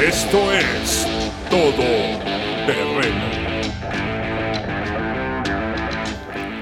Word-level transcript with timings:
Esto 0.00 0.52
es 0.52 1.06
Todo 1.50 1.84
Terreno. 2.66 3.24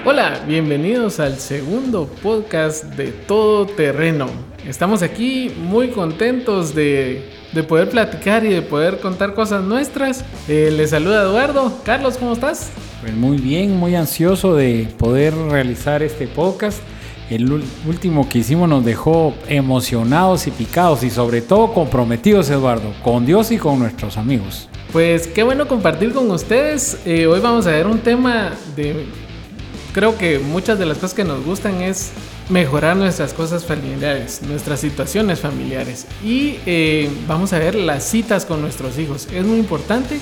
Hola, 0.05 0.41
bienvenidos 0.47 1.21
al 1.21 1.39
segundo 1.39 2.07
podcast 2.23 2.85
de 2.97 3.13
Todo 3.13 3.67
Terreno. 3.67 4.27
Estamos 4.67 5.03
aquí 5.03 5.51
muy 5.57 5.91
contentos 5.91 6.75
de, 6.75 7.31
de 7.53 7.63
poder 7.63 7.89
platicar 7.89 8.45
y 8.45 8.49
de 8.49 8.63
poder 8.63 8.99
contar 8.99 9.35
cosas 9.35 9.63
nuestras. 9.63 10.25
Eh, 10.49 10.71
les 10.77 10.91
saluda 10.91 11.23
Eduardo. 11.23 11.73
Carlos, 11.85 12.17
¿cómo 12.19 12.33
estás? 12.33 12.71
Pues 13.01 13.15
muy 13.15 13.39
bien, 13.39 13.77
muy 13.77 13.95
ansioso 13.95 14.55
de 14.55 14.89
poder 14.99 15.35
realizar 15.35 16.03
este 16.03 16.27
podcast. 16.27 16.81
El 17.31 17.63
último 17.87 18.29
que 18.29 18.39
hicimos 18.39 18.69
nos 18.69 18.85
dejó 18.85 19.33
emocionados 19.47 20.49
y 20.49 20.51
picados 20.51 21.05
y 21.05 21.11
sobre 21.11 21.41
todo 21.41 21.73
comprometidos, 21.73 22.51
Eduardo, 22.51 22.93
con 23.05 23.25
Dios 23.25 23.53
y 23.53 23.57
con 23.57 23.79
nuestros 23.79 24.17
amigos. 24.17 24.69
Pues 24.93 25.29
qué 25.29 25.45
bueno 25.45 25.69
compartir 25.69 26.13
con 26.13 26.29
ustedes. 26.33 26.99
Eh, 27.07 27.29
hoy 27.29 27.39
vamos 27.39 27.69
a 27.69 27.71
ver 27.71 27.87
un 27.87 28.01
tema 28.01 28.51
de... 28.75 29.07
Creo 29.93 30.19
que 30.19 30.41
muchas 30.41 30.81
de 30.81 30.87
las 30.87 30.99
cosas 30.99 31.15
que 31.15 31.23
nos 31.23 31.45
gustan 31.45 31.81
es 31.83 32.11
mejorar 32.49 32.97
nuestras 32.97 33.33
cosas 33.33 33.65
familiares, 33.65 34.41
nuestras 34.43 34.81
situaciones 34.81 35.39
familiares. 35.39 36.09
Y 36.25 36.57
eh, 36.67 37.09
vamos 37.29 37.53
a 37.53 37.61
ver 37.61 37.77
las 37.77 38.03
citas 38.03 38.45
con 38.45 38.61
nuestros 38.61 38.99
hijos. 38.99 39.29
Es 39.33 39.47
muy 39.47 39.59
importante 39.59 40.19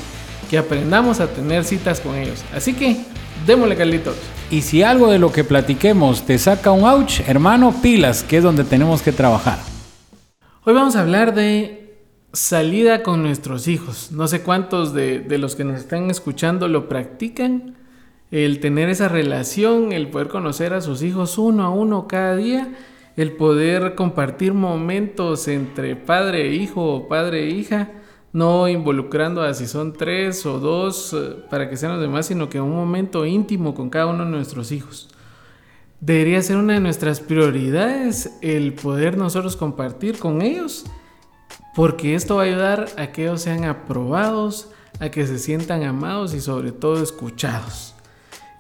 que 0.50 0.58
aprendamos 0.58 1.20
a 1.20 1.28
tener 1.28 1.64
citas 1.64 2.00
con 2.00 2.16
ellos. 2.16 2.44
Así 2.54 2.74
que, 2.74 2.98
démosle 3.48 3.76
Carlitos. 3.76 4.14
Y 4.50 4.60
si 4.60 4.82
algo 4.82 5.10
de 5.10 5.18
lo 5.18 5.32
que 5.32 5.42
platiquemos 5.42 6.24
te 6.26 6.38
saca 6.38 6.70
un 6.70 6.84
ouch, 6.84 7.20
hermano, 7.26 7.74
pilas, 7.82 8.22
que 8.22 8.36
es 8.36 8.42
donde 8.44 8.62
tenemos 8.62 9.00
que 9.02 9.10
trabajar. 9.10 9.58
Hoy 10.64 10.74
vamos 10.74 10.96
a 10.96 11.00
hablar 11.00 11.34
de 11.34 11.96
salida 12.34 13.02
con 13.02 13.22
nuestros 13.22 13.66
hijos. 13.66 14.12
No 14.12 14.28
sé 14.28 14.42
cuántos 14.42 14.92
de, 14.92 15.20
de 15.20 15.38
los 15.38 15.56
que 15.56 15.64
nos 15.64 15.78
están 15.80 16.10
escuchando 16.10 16.68
lo 16.68 16.90
practican. 16.90 17.74
El 18.30 18.60
tener 18.60 18.90
esa 18.90 19.08
relación, 19.08 19.92
el 19.92 20.08
poder 20.08 20.28
conocer 20.28 20.74
a 20.74 20.82
sus 20.82 21.02
hijos 21.02 21.38
uno 21.38 21.64
a 21.64 21.70
uno 21.70 22.06
cada 22.06 22.36
día, 22.36 22.68
el 23.16 23.32
poder 23.32 23.94
compartir 23.94 24.52
momentos 24.52 25.48
entre 25.48 25.96
padre 25.96 26.48
e 26.48 26.54
hijo 26.54 26.84
o 26.84 27.08
padre 27.08 27.44
e 27.44 27.50
hija 27.50 27.92
no 28.32 28.68
involucrando 28.68 29.42
a 29.42 29.54
si 29.54 29.66
son 29.66 29.92
tres 29.92 30.44
o 30.46 30.58
dos 30.58 31.12
eh, 31.14 31.36
para 31.50 31.68
que 31.68 31.76
sean 31.76 31.92
los 31.92 32.00
demás, 32.00 32.26
sino 32.26 32.48
que 32.48 32.60
un 32.60 32.74
momento 32.74 33.24
íntimo 33.26 33.74
con 33.74 33.90
cada 33.90 34.06
uno 34.06 34.24
de 34.24 34.30
nuestros 34.30 34.72
hijos. 34.72 35.08
Debería 36.00 36.40
ser 36.42 36.56
una 36.56 36.74
de 36.74 36.80
nuestras 36.80 37.20
prioridades 37.20 38.38
el 38.40 38.74
poder 38.74 39.16
nosotros 39.16 39.56
compartir 39.56 40.18
con 40.18 40.42
ellos, 40.42 40.84
porque 41.74 42.14
esto 42.14 42.36
va 42.36 42.42
a 42.42 42.46
ayudar 42.46 42.86
a 42.96 43.08
que 43.08 43.22
ellos 43.22 43.42
sean 43.42 43.64
aprobados, 43.64 44.68
a 45.00 45.10
que 45.10 45.26
se 45.26 45.38
sientan 45.38 45.82
amados 45.82 46.34
y 46.34 46.40
sobre 46.40 46.70
todo 46.70 47.02
escuchados. 47.02 47.94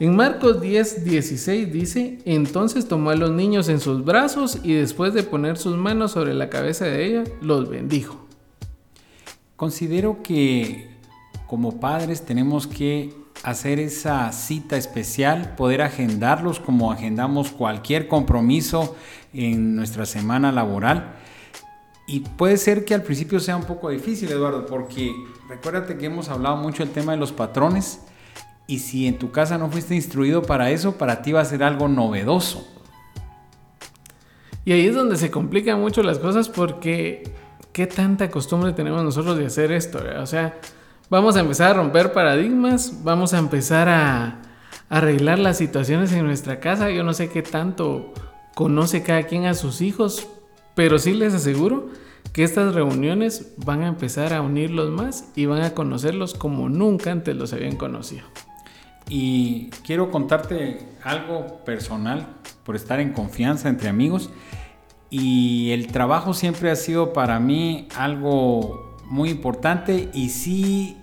En 0.00 0.14
Marcos 0.14 0.60
10, 0.60 1.04
16 1.04 1.72
dice, 1.72 2.18
entonces 2.24 2.86
tomó 2.86 3.10
a 3.10 3.16
los 3.16 3.32
niños 3.32 3.68
en 3.68 3.80
sus 3.80 4.04
brazos 4.04 4.60
y 4.62 4.74
después 4.74 5.12
de 5.12 5.24
poner 5.24 5.58
sus 5.58 5.76
manos 5.76 6.12
sobre 6.12 6.34
la 6.34 6.48
cabeza 6.48 6.84
de 6.84 7.04
ella, 7.04 7.24
los 7.40 7.68
bendijo. 7.68 8.27
Considero 9.58 10.22
que 10.22 10.88
como 11.48 11.80
padres 11.80 12.24
tenemos 12.24 12.68
que 12.68 13.12
hacer 13.42 13.80
esa 13.80 14.30
cita 14.30 14.76
especial, 14.76 15.56
poder 15.56 15.82
agendarlos 15.82 16.60
como 16.60 16.92
agendamos 16.92 17.50
cualquier 17.50 18.06
compromiso 18.06 18.94
en 19.32 19.74
nuestra 19.74 20.06
semana 20.06 20.52
laboral. 20.52 21.16
Y 22.06 22.20
puede 22.20 22.56
ser 22.56 22.84
que 22.84 22.94
al 22.94 23.02
principio 23.02 23.40
sea 23.40 23.56
un 23.56 23.64
poco 23.64 23.90
difícil, 23.90 24.30
Eduardo, 24.30 24.64
porque 24.64 25.12
recuérdate 25.48 25.98
que 25.98 26.06
hemos 26.06 26.28
hablado 26.28 26.56
mucho 26.58 26.84
del 26.84 26.94
tema 26.94 27.10
de 27.10 27.18
los 27.18 27.32
patrones 27.32 28.02
y 28.68 28.78
si 28.78 29.08
en 29.08 29.18
tu 29.18 29.32
casa 29.32 29.58
no 29.58 29.68
fuiste 29.72 29.96
instruido 29.96 30.42
para 30.42 30.70
eso, 30.70 30.96
para 30.96 31.20
ti 31.20 31.32
va 31.32 31.40
a 31.40 31.44
ser 31.44 31.64
algo 31.64 31.88
novedoso. 31.88 32.64
Y 34.64 34.70
ahí 34.70 34.86
es 34.86 34.94
donde 34.94 35.16
se 35.16 35.32
complican 35.32 35.80
mucho 35.80 36.04
las 36.04 36.20
cosas 36.20 36.48
porque 36.48 37.24
¿qué 37.78 37.86
tanta 37.86 38.28
costumbre 38.28 38.72
tenemos 38.72 39.04
nosotros 39.04 39.38
de 39.38 39.46
hacer 39.46 39.70
esto? 39.70 40.00
O 40.20 40.26
sea, 40.26 40.58
vamos 41.10 41.36
a 41.36 41.40
empezar 41.40 41.70
a 41.70 41.74
romper 41.74 42.12
paradigmas, 42.12 43.04
vamos 43.04 43.34
a 43.34 43.38
empezar 43.38 43.88
a, 43.88 44.42
arreglar 44.88 45.38
las 45.38 45.58
situaciones 45.58 46.12
en 46.12 46.26
nuestra 46.26 46.58
casa. 46.58 46.90
Yo 46.90 47.04
no 47.04 47.14
sé 47.14 47.28
qué 47.28 47.40
tanto 47.40 48.12
conoce 48.56 49.04
cada 49.04 49.22
quien 49.28 49.46
a 49.46 49.54
sus 49.54 49.80
hijos, 49.80 50.26
pero 50.74 50.98
sí 50.98 51.12
les 51.12 51.34
aseguro 51.34 51.90
que 52.32 52.42
estas 52.42 52.74
reuniones 52.74 53.52
van 53.58 53.84
a 53.84 53.86
empezar 53.86 54.34
a 54.34 54.42
unirlos 54.42 54.90
más 54.90 55.30
y 55.36 55.46
van 55.46 55.62
a 55.62 55.70
conocerlos 55.72 56.34
como 56.34 56.68
nunca 56.68 57.12
antes 57.12 57.36
los 57.36 57.52
habían 57.52 57.76
conocido. 57.76 58.24
Y 59.08 59.70
quiero 59.86 60.10
contarte 60.10 60.80
algo 61.04 61.64
personal 61.64 62.26
por 62.64 62.74
estar 62.74 62.98
en 62.98 63.12
confianza 63.12 63.68
entre 63.68 63.88
amigos 63.88 64.30
y 65.10 65.70
el 65.70 65.88
trabajo 65.88 66.34
siempre 66.34 66.70
ha 66.70 66.76
sido 66.76 67.12
para 67.12 67.40
mí 67.40 67.88
algo 67.96 68.96
muy 69.06 69.30
importante 69.30 70.10
y 70.12 70.28
sí 70.28 70.98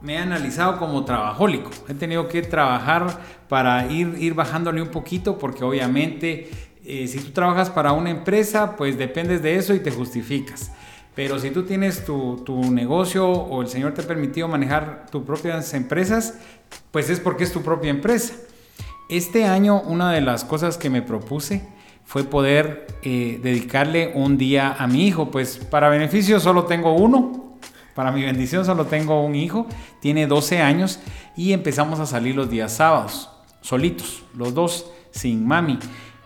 me 0.00 0.14
he 0.14 0.18
analizado 0.18 0.78
como 0.78 1.04
trabajólico. 1.04 1.70
He 1.88 1.94
tenido 1.94 2.28
que 2.28 2.42
trabajar 2.42 3.20
para 3.48 3.90
ir, 3.90 4.16
ir 4.18 4.34
bajándole 4.34 4.82
un 4.82 4.88
poquito 4.88 5.38
porque 5.38 5.64
obviamente 5.64 6.50
eh, 6.84 7.06
si 7.06 7.18
tú 7.20 7.30
trabajas 7.32 7.70
para 7.70 7.92
una 7.92 8.10
empresa 8.10 8.76
pues 8.76 8.98
dependes 8.98 9.42
de 9.42 9.56
eso 9.56 9.74
y 9.74 9.80
te 9.80 9.90
justificas. 9.90 10.72
Pero 11.14 11.38
si 11.38 11.50
tú 11.50 11.62
tienes 11.62 12.04
tu, 12.04 12.42
tu 12.44 12.70
negocio 12.72 13.28
o 13.28 13.62
el 13.62 13.68
Señor 13.68 13.94
te 13.94 14.02
ha 14.02 14.06
permitido 14.06 14.48
manejar 14.48 15.06
tus 15.10 15.22
propias 15.22 15.72
empresas, 15.72 16.38
pues 16.90 17.08
es 17.08 17.20
porque 17.20 17.44
es 17.44 17.52
tu 17.52 17.62
propia 17.62 17.90
empresa. 17.90 18.34
Este 19.08 19.44
año 19.44 19.80
una 19.82 20.12
de 20.12 20.22
las 20.22 20.44
cosas 20.44 20.76
que 20.76 20.90
me 20.90 21.02
propuse 21.02 21.73
fue 22.04 22.24
poder 22.24 22.86
eh, 23.02 23.40
dedicarle 23.42 24.12
un 24.14 24.38
día 24.38 24.76
a 24.78 24.86
mi 24.86 25.06
hijo. 25.06 25.30
Pues 25.30 25.58
para 25.58 25.88
beneficio 25.88 26.40
solo 26.40 26.64
tengo 26.64 26.94
uno, 26.94 27.58
para 27.94 28.10
mi 28.10 28.22
bendición 28.22 28.64
solo 28.64 28.86
tengo 28.86 29.22
un 29.24 29.34
hijo, 29.34 29.66
tiene 30.00 30.26
12 30.26 30.60
años 30.60 31.00
y 31.36 31.52
empezamos 31.52 32.00
a 32.00 32.06
salir 32.06 32.34
los 32.34 32.50
días 32.50 32.72
sábados, 32.72 33.30
solitos, 33.60 34.22
los 34.34 34.54
dos, 34.54 34.90
sin 35.10 35.46
mami. 35.46 35.78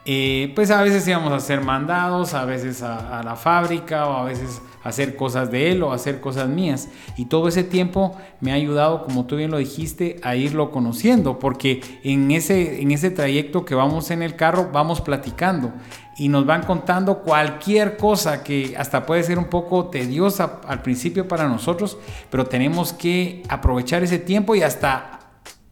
Eh, 0.04 0.52
pues 0.54 0.70
a 0.70 0.82
veces 0.82 1.06
íbamos 1.06 1.32
a 1.32 1.36
hacer 1.36 1.60
mandados, 1.60 2.32
a 2.32 2.46
veces 2.46 2.82
a, 2.82 3.22
la 3.22 3.36
fábrica 3.36 4.06
o 4.06 4.16
a 4.16 4.24
veces 4.24 4.62
a 4.77 4.77
hacer 4.88 5.16
cosas 5.16 5.50
de 5.50 5.70
él 5.70 5.82
o 5.82 5.92
hacer 5.92 6.20
cosas 6.20 6.48
mías. 6.48 6.88
Y 7.16 7.26
todo 7.26 7.48
ese 7.48 7.64
tiempo 7.64 8.16
me 8.40 8.52
ha 8.52 8.54
ayudado, 8.54 9.04
como 9.04 9.26
tú 9.26 9.36
bien 9.36 9.50
lo 9.50 9.58
dijiste, 9.58 10.16
a 10.22 10.36
irlo 10.36 10.70
conociendo, 10.70 11.38
porque 11.38 11.80
en 12.02 12.30
ese, 12.30 12.80
en 12.80 12.90
ese 12.90 13.10
trayecto 13.10 13.64
que 13.64 13.74
vamos 13.74 14.10
en 14.10 14.22
el 14.22 14.36
carro 14.36 14.70
vamos 14.72 15.00
platicando 15.00 15.72
y 16.18 16.28
nos 16.28 16.44
van 16.46 16.64
contando 16.64 17.20
cualquier 17.20 17.96
cosa 17.96 18.42
que 18.42 18.74
hasta 18.76 19.06
puede 19.06 19.22
ser 19.22 19.38
un 19.38 19.46
poco 19.46 19.86
tediosa 19.86 20.60
al 20.66 20.82
principio 20.82 21.28
para 21.28 21.46
nosotros, 21.46 21.96
pero 22.30 22.46
tenemos 22.46 22.92
que 22.92 23.42
aprovechar 23.48 24.02
ese 24.02 24.18
tiempo 24.18 24.56
y 24.56 24.62
hasta 24.62 25.20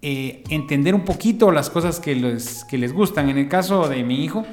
eh, 0.03 0.45
entender 0.51 0.95
un 0.95 1.05
poquito 1.05 1.51
las 1.51 1.69
cosas 1.69 1.99
que 1.99 2.15
les, 2.15 2.65
que 2.65 2.79
les 2.79 2.93
gustan. 2.93 3.29
En 3.29 3.39
el 3.39 3.49
caso 3.49 3.89
de 3.89 4.05
mi 4.05 4.25
hijo, 4.25 4.47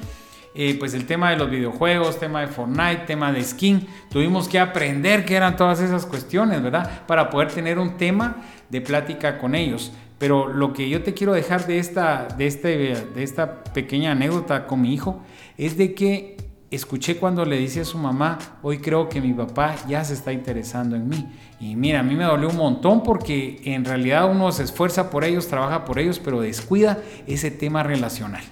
eh, 0.54 0.76
pues 0.78 0.94
el 0.94 1.06
tema 1.06 1.30
de 1.30 1.36
los 1.36 1.50
videojuegos, 1.50 2.20
tema 2.20 2.40
de 2.40 2.46
Fortnite, 2.46 3.04
tema 3.06 3.32
de 3.32 3.42
skin, 3.42 3.88
tuvimos 4.08 4.48
que 4.48 4.60
aprender 4.60 5.24
qué 5.24 5.34
eran 5.34 5.56
todas 5.56 5.80
esas 5.80 6.06
cuestiones, 6.06 6.62
¿verdad? 6.62 7.02
Para 7.06 7.28
poder 7.28 7.50
tener 7.50 7.78
un 7.78 7.96
tema 7.96 8.36
de 8.70 8.80
plática 8.80 9.38
con 9.38 9.54
ellos. 9.54 9.92
Pero 10.18 10.48
lo 10.48 10.72
que 10.72 10.88
yo 10.88 11.02
te 11.02 11.12
quiero 11.12 11.32
dejar 11.32 11.66
de 11.66 11.78
esta, 11.78 12.28
de 12.38 12.46
este, 12.46 12.68
de 13.14 13.22
esta 13.22 13.64
pequeña 13.64 14.12
anécdota 14.12 14.66
con 14.66 14.80
mi 14.80 14.94
hijo 14.94 15.22
es 15.58 15.76
de 15.76 15.92
que 15.92 16.36
escuché 16.70 17.16
cuando 17.16 17.44
le 17.44 17.58
dice 17.58 17.80
a 17.80 17.84
su 17.84 17.98
mamá, 17.98 18.38
hoy 18.62 18.78
creo 18.78 19.08
que 19.08 19.20
mi 19.20 19.32
papá 19.32 19.74
ya 19.88 20.04
se 20.04 20.14
está 20.14 20.32
interesando 20.32 20.96
en 20.96 21.08
mí. 21.08 21.26
Y 21.60 21.76
mira, 21.76 22.00
a 22.00 22.02
mí 22.02 22.14
me 22.14 22.24
dolió 22.24 22.48
un 22.48 22.56
montón 22.56 23.02
porque 23.02 23.60
en 23.64 23.84
realidad 23.84 24.30
uno 24.30 24.52
se 24.52 24.62
esfuerza 24.62 25.10
por 25.10 25.24
ellos, 25.24 25.48
trabaja 25.48 25.84
por 25.84 25.98
ellos, 25.98 26.20
pero 26.20 26.40
descuida 26.40 26.98
ese 27.26 27.50
tema 27.50 27.82
relacional. 27.82 28.42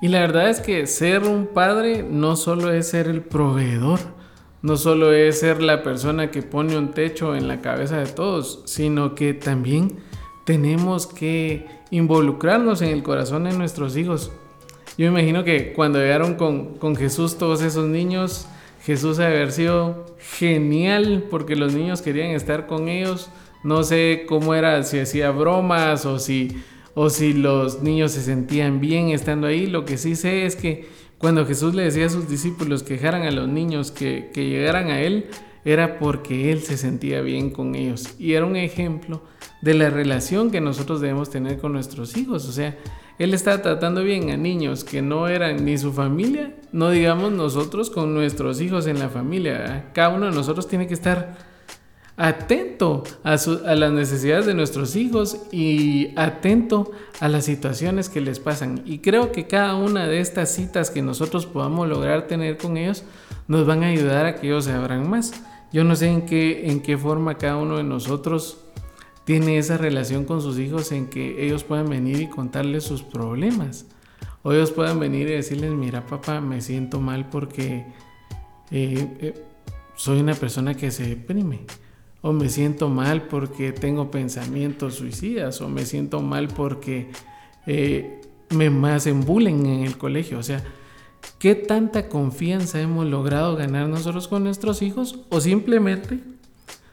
Y 0.00 0.08
la 0.08 0.20
verdad 0.20 0.48
es 0.48 0.60
que 0.60 0.86
ser 0.86 1.24
un 1.24 1.46
padre 1.46 2.02
no 2.02 2.36
solo 2.36 2.72
es 2.72 2.88
ser 2.88 3.06
el 3.06 3.20
proveedor, 3.20 4.00
no 4.62 4.76
solo 4.76 5.12
es 5.12 5.40
ser 5.40 5.62
la 5.62 5.82
persona 5.82 6.30
que 6.30 6.42
pone 6.42 6.76
un 6.76 6.92
techo 6.92 7.36
en 7.36 7.48
la 7.48 7.60
cabeza 7.60 7.98
de 7.98 8.06
todos, 8.06 8.62
sino 8.64 9.14
que 9.14 9.34
también 9.34 9.98
tenemos 10.44 11.06
que 11.06 11.66
involucrarnos 11.90 12.80
en 12.80 12.88
el 12.88 13.02
corazón 13.02 13.44
de 13.44 13.52
nuestros 13.52 13.96
hijos. 13.96 14.30
Yo 14.96 15.06
imagino 15.06 15.44
que 15.44 15.72
cuando 15.74 15.98
llegaron 15.98 16.34
con, 16.34 16.76
con 16.76 16.96
Jesús 16.96 17.36
todos 17.36 17.62
esos 17.62 17.86
niños, 17.86 18.46
Jesús 18.82 19.18
debe 19.18 19.36
haber 19.36 19.52
sido 19.52 20.06
genial 20.18 21.24
porque 21.30 21.56
los 21.56 21.74
niños 21.74 22.00
querían 22.00 22.30
estar 22.30 22.66
con 22.66 22.88
ellos. 22.88 23.28
No 23.62 23.82
sé 23.82 24.24
cómo 24.26 24.54
era, 24.54 24.82
si 24.82 24.98
hacía 24.98 25.30
bromas 25.30 26.06
o 26.06 26.18
si, 26.18 26.62
o 26.94 27.10
si 27.10 27.32
los 27.32 27.82
niños 27.82 28.12
se 28.12 28.22
sentían 28.22 28.80
bien 28.80 29.08
estando 29.08 29.46
ahí. 29.46 29.66
Lo 29.66 29.84
que 29.84 29.96
sí 29.98 30.16
sé 30.16 30.46
es 30.46 30.56
que 30.56 30.88
cuando 31.18 31.46
Jesús 31.46 31.74
le 31.74 31.84
decía 31.84 32.06
a 32.06 32.10
sus 32.10 32.28
discípulos 32.28 32.82
que 32.82 32.94
dejaran 32.94 33.22
a 33.22 33.30
los 33.30 33.48
niños 33.48 33.90
que, 33.90 34.30
que 34.32 34.48
llegaran 34.48 34.88
a 34.88 35.00
Él, 35.00 35.26
era 35.64 35.98
porque 35.98 36.50
él 36.52 36.62
se 36.62 36.76
sentía 36.76 37.20
bien 37.20 37.50
con 37.50 37.74
ellos. 37.74 38.14
Y 38.18 38.32
era 38.32 38.46
un 38.46 38.56
ejemplo 38.56 39.22
de 39.60 39.74
la 39.74 39.90
relación 39.90 40.50
que 40.50 40.60
nosotros 40.60 41.00
debemos 41.00 41.30
tener 41.30 41.58
con 41.58 41.72
nuestros 41.72 42.16
hijos. 42.16 42.48
O 42.48 42.52
sea, 42.52 42.76
él 43.18 43.34
está 43.34 43.60
tratando 43.60 44.02
bien 44.02 44.30
a 44.30 44.36
niños 44.36 44.84
que 44.84 45.02
no 45.02 45.28
eran 45.28 45.64
ni 45.64 45.76
su 45.76 45.92
familia, 45.92 46.56
no 46.72 46.90
digamos 46.90 47.32
nosotros 47.32 47.90
con 47.90 48.14
nuestros 48.14 48.60
hijos 48.60 48.86
en 48.86 48.98
la 48.98 49.10
familia. 49.10 49.90
Cada 49.92 50.08
uno 50.08 50.26
de 50.26 50.32
nosotros 50.32 50.66
tiene 50.66 50.86
que 50.86 50.94
estar 50.94 51.49
atento 52.20 53.02
a, 53.24 53.32
a, 53.32 53.74
las 53.74 53.92
necesidades 53.92 54.44
de 54.44 54.52
nuestros 54.52 54.94
hijos 54.94 55.38
y 55.50 56.12
atento 56.16 56.92
a 57.18 57.28
las 57.28 57.46
situaciones 57.46 58.10
que 58.10 58.20
les 58.20 58.38
pasan. 58.38 58.82
Y 58.84 58.98
creo 58.98 59.32
que 59.32 59.46
cada 59.46 59.74
una 59.74 60.06
de 60.06 60.20
estas 60.20 60.54
citas 60.54 60.90
que 60.90 61.00
nosotros 61.00 61.46
podamos 61.46 61.88
lograr 61.88 62.26
tener 62.26 62.58
con 62.58 62.76
ellos 62.76 63.04
nos 63.48 63.66
van 63.66 63.84
a 63.84 63.86
ayudar 63.86 64.26
a 64.26 64.34
que 64.34 64.48
ellos 64.48 64.66
se 64.66 64.72
abran 64.72 65.08
más. 65.08 65.32
Yo 65.72 65.82
no 65.82 65.96
sé 65.96 66.08
en 66.08 66.26
qué, 66.26 66.70
en 66.70 66.82
qué 66.82 66.98
forma 66.98 67.38
cada 67.38 67.56
uno 67.56 67.78
de 67.78 67.84
nosotros 67.84 68.58
tiene 69.24 69.56
esa 69.56 69.78
relación 69.78 70.26
con 70.26 70.42
sus 70.42 70.58
hijos 70.58 70.92
en 70.92 71.06
que 71.06 71.46
ellos 71.46 71.64
puedan 71.64 71.88
venir 71.88 72.20
y 72.20 72.28
contarles 72.28 72.84
sus 72.84 73.02
problemas. 73.02 73.86
O 74.42 74.52
ellos 74.52 74.72
puedan 74.72 75.00
venir 75.00 75.26
y 75.26 75.32
decirles, 75.32 75.72
mira 75.72 76.04
papá, 76.04 76.42
me 76.42 76.60
siento 76.60 77.00
mal 77.00 77.30
porque 77.30 77.86
eh, 78.70 79.08
eh, 79.20 79.44
soy 79.96 80.20
una 80.20 80.34
persona 80.34 80.74
que 80.74 80.90
se 80.90 81.06
deprime. 81.06 81.60
O 82.22 82.32
me 82.32 82.48
siento 82.48 82.88
mal 82.88 83.22
porque 83.22 83.72
tengo 83.72 84.10
pensamientos 84.10 84.96
suicidas. 84.96 85.60
O 85.60 85.68
me 85.68 85.84
siento 85.86 86.20
mal 86.20 86.48
porque 86.48 87.10
eh, 87.66 88.20
me 88.50 88.90
hacen 88.90 89.24
en 89.28 89.84
el 89.84 89.96
colegio. 89.96 90.38
O 90.38 90.42
sea, 90.42 90.62
¿qué 91.38 91.54
tanta 91.54 92.08
confianza 92.08 92.80
hemos 92.80 93.06
logrado 93.06 93.56
ganar 93.56 93.88
nosotros 93.88 94.28
con 94.28 94.44
nuestros 94.44 94.82
hijos? 94.82 95.20
O 95.30 95.40
simplemente 95.40 96.20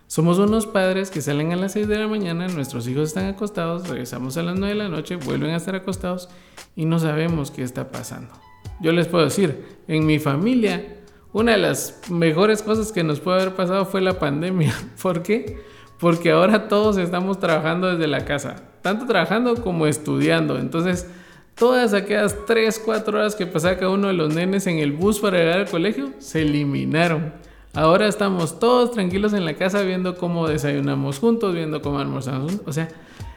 somos 0.07 0.39
unos 0.39 0.65
padres 0.65 1.11
que 1.11 1.21
salen 1.21 1.51
a 1.51 1.57
las 1.57 1.73
6 1.73 1.87
de 1.89 1.97
la 1.97 2.07
mañana, 2.07 2.47
nuestros 2.47 2.87
hijos 2.87 3.09
están 3.09 3.25
acostados, 3.25 3.89
regresamos 3.89 4.37
a 4.37 4.43
las 4.43 4.57
9 4.57 4.73
de 4.73 4.83
la 4.83 4.87
noche, 4.87 5.17
vuelven 5.17 5.51
a 5.51 5.57
estar 5.57 5.75
acostados 5.75 6.29
y 6.77 6.85
no 6.85 6.97
sabemos 6.97 7.51
qué 7.51 7.61
está 7.61 7.91
pasando. 7.91 8.33
Yo 8.79 8.93
les 8.93 9.07
puedo 9.07 9.25
decir, 9.25 9.65
en 9.89 10.05
mi 10.05 10.17
familia, 10.17 10.96
una 11.37 11.51
de 11.51 11.59
las 11.59 12.01
mejores 12.09 12.63
cosas 12.63 12.91
que 12.91 13.03
nos 13.03 13.19
puede 13.19 13.41
haber 13.41 13.55
pasado 13.55 13.85
fue 13.85 14.01
la 14.01 14.17
pandemia. 14.17 14.73
¿Por 15.01 15.21
qué? 15.21 15.59
Porque 15.99 16.31
ahora 16.31 16.67
todos 16.67 16.97
estamos 16.97 17.39
trabajando 17.39 17.91
desde 17.91 18.07
la 18.07 18.25
casa, 18.25 18.55
tanto 18.81 19.05
trabajando 19.05 19.55
como 19.61 19.85
estudiando. 19.85 20.57
Entonces, 20.57 21.07
todas 21.53 21.93
aquellas 21.93 22.35
3, 22.47 22.81
4 22.83 23.19
horas 23.19 23.35
que 23.35 23.45
pasaba 23.45 23.75
cada 23.75 23.91
uno 23.91 24.07
de 24.07 24.15
los 24.15 24.33
nenes 24.33 24.65
en 24.65 24.79
el 24.79 24.93
bus 24.93 25.19
para 25.19 25.37
llegar 25.37 25.59
al 25.59 25.69
colegio 25.69 26.09
se 26.17 26.41
eliminaron. 26.41 27.33
Ahora 27.75 28.07
estamos 28.07 28.59
todos 28.59 28.89
tranquilos 28.91 29.33
en 29.33 29.45
la 29.45 29.53
casa 29.53 29.83
viendo 29.83 30.17
cómo 30.17 30.47
desayunamos 30.47 31.19
juntos, 31.19 31.53
viendo 31.53 31.83
cómo 31.83 31.99
almorzamos 31.99 32.49
juntos. 32.49 32.67
O 32.67 32.73
sea, 32.73 32.87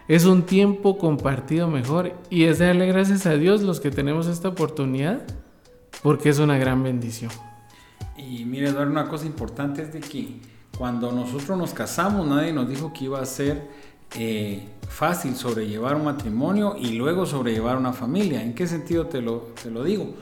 es 0.09 0.25
un 0.25 0.45
tiempo 0.45 0.97
compartido 0.97 1.69
mejor 1.69 2.15
y 2.31 2.45
es 2.45 2.61
darle 2.61 2.87
gracias 2.87 3.27
a 3.27 3.35
Dios 3.35 3.61
los 3.61 3.79
que 3.79 3.91
tenemos 3.91 4.27
esta 4.27 4.49
oportunidad 4.49 5.21
porque 6.03 6.31
es 6.31 6.39
una 6.39 6.57
gran 6.57 6.83
bendición. 6.83 7.31
Y 8.21 8.45
mire, 8.45 8.69
Eduardo, 8.69 8.91
una 8.91 9.09
cosa 9.09 9.27
importante 9.27 9.83
es 9.83 9.93
de 9.93 10.01
que 10.01 10.41
cuando 10.77 11.13
nosotros 11.13 11.59
nos 11.59 11.75
casamos 11.75 12.27
nadie 12.27 12.53
nos 12.53 12.69
dijo 12.69 12.93
que 12.93 13.05
iba 13.05 13.21
a 13.21 13.27
ser 13.27 13.69
eh, 14.17 14.67
fácil 14.89 15.37
sobrellevar 15.37 15.95
un 15.95 16.05
matrimonio 16.05 16.77
y 16.79 16.93
luego 16.93 17.27
sobrellevar 17.27 17.77
una 17.77 17.93
familia. 17.93 18.43
¿En 18.43 18.55
qué 18.55 18.67
sentido 18.67 19.07
te 19.07 19.21
lo, 19.21 19.49
te 19.63 19.71
lo 19.71 19.85
digo? 19.85 20.15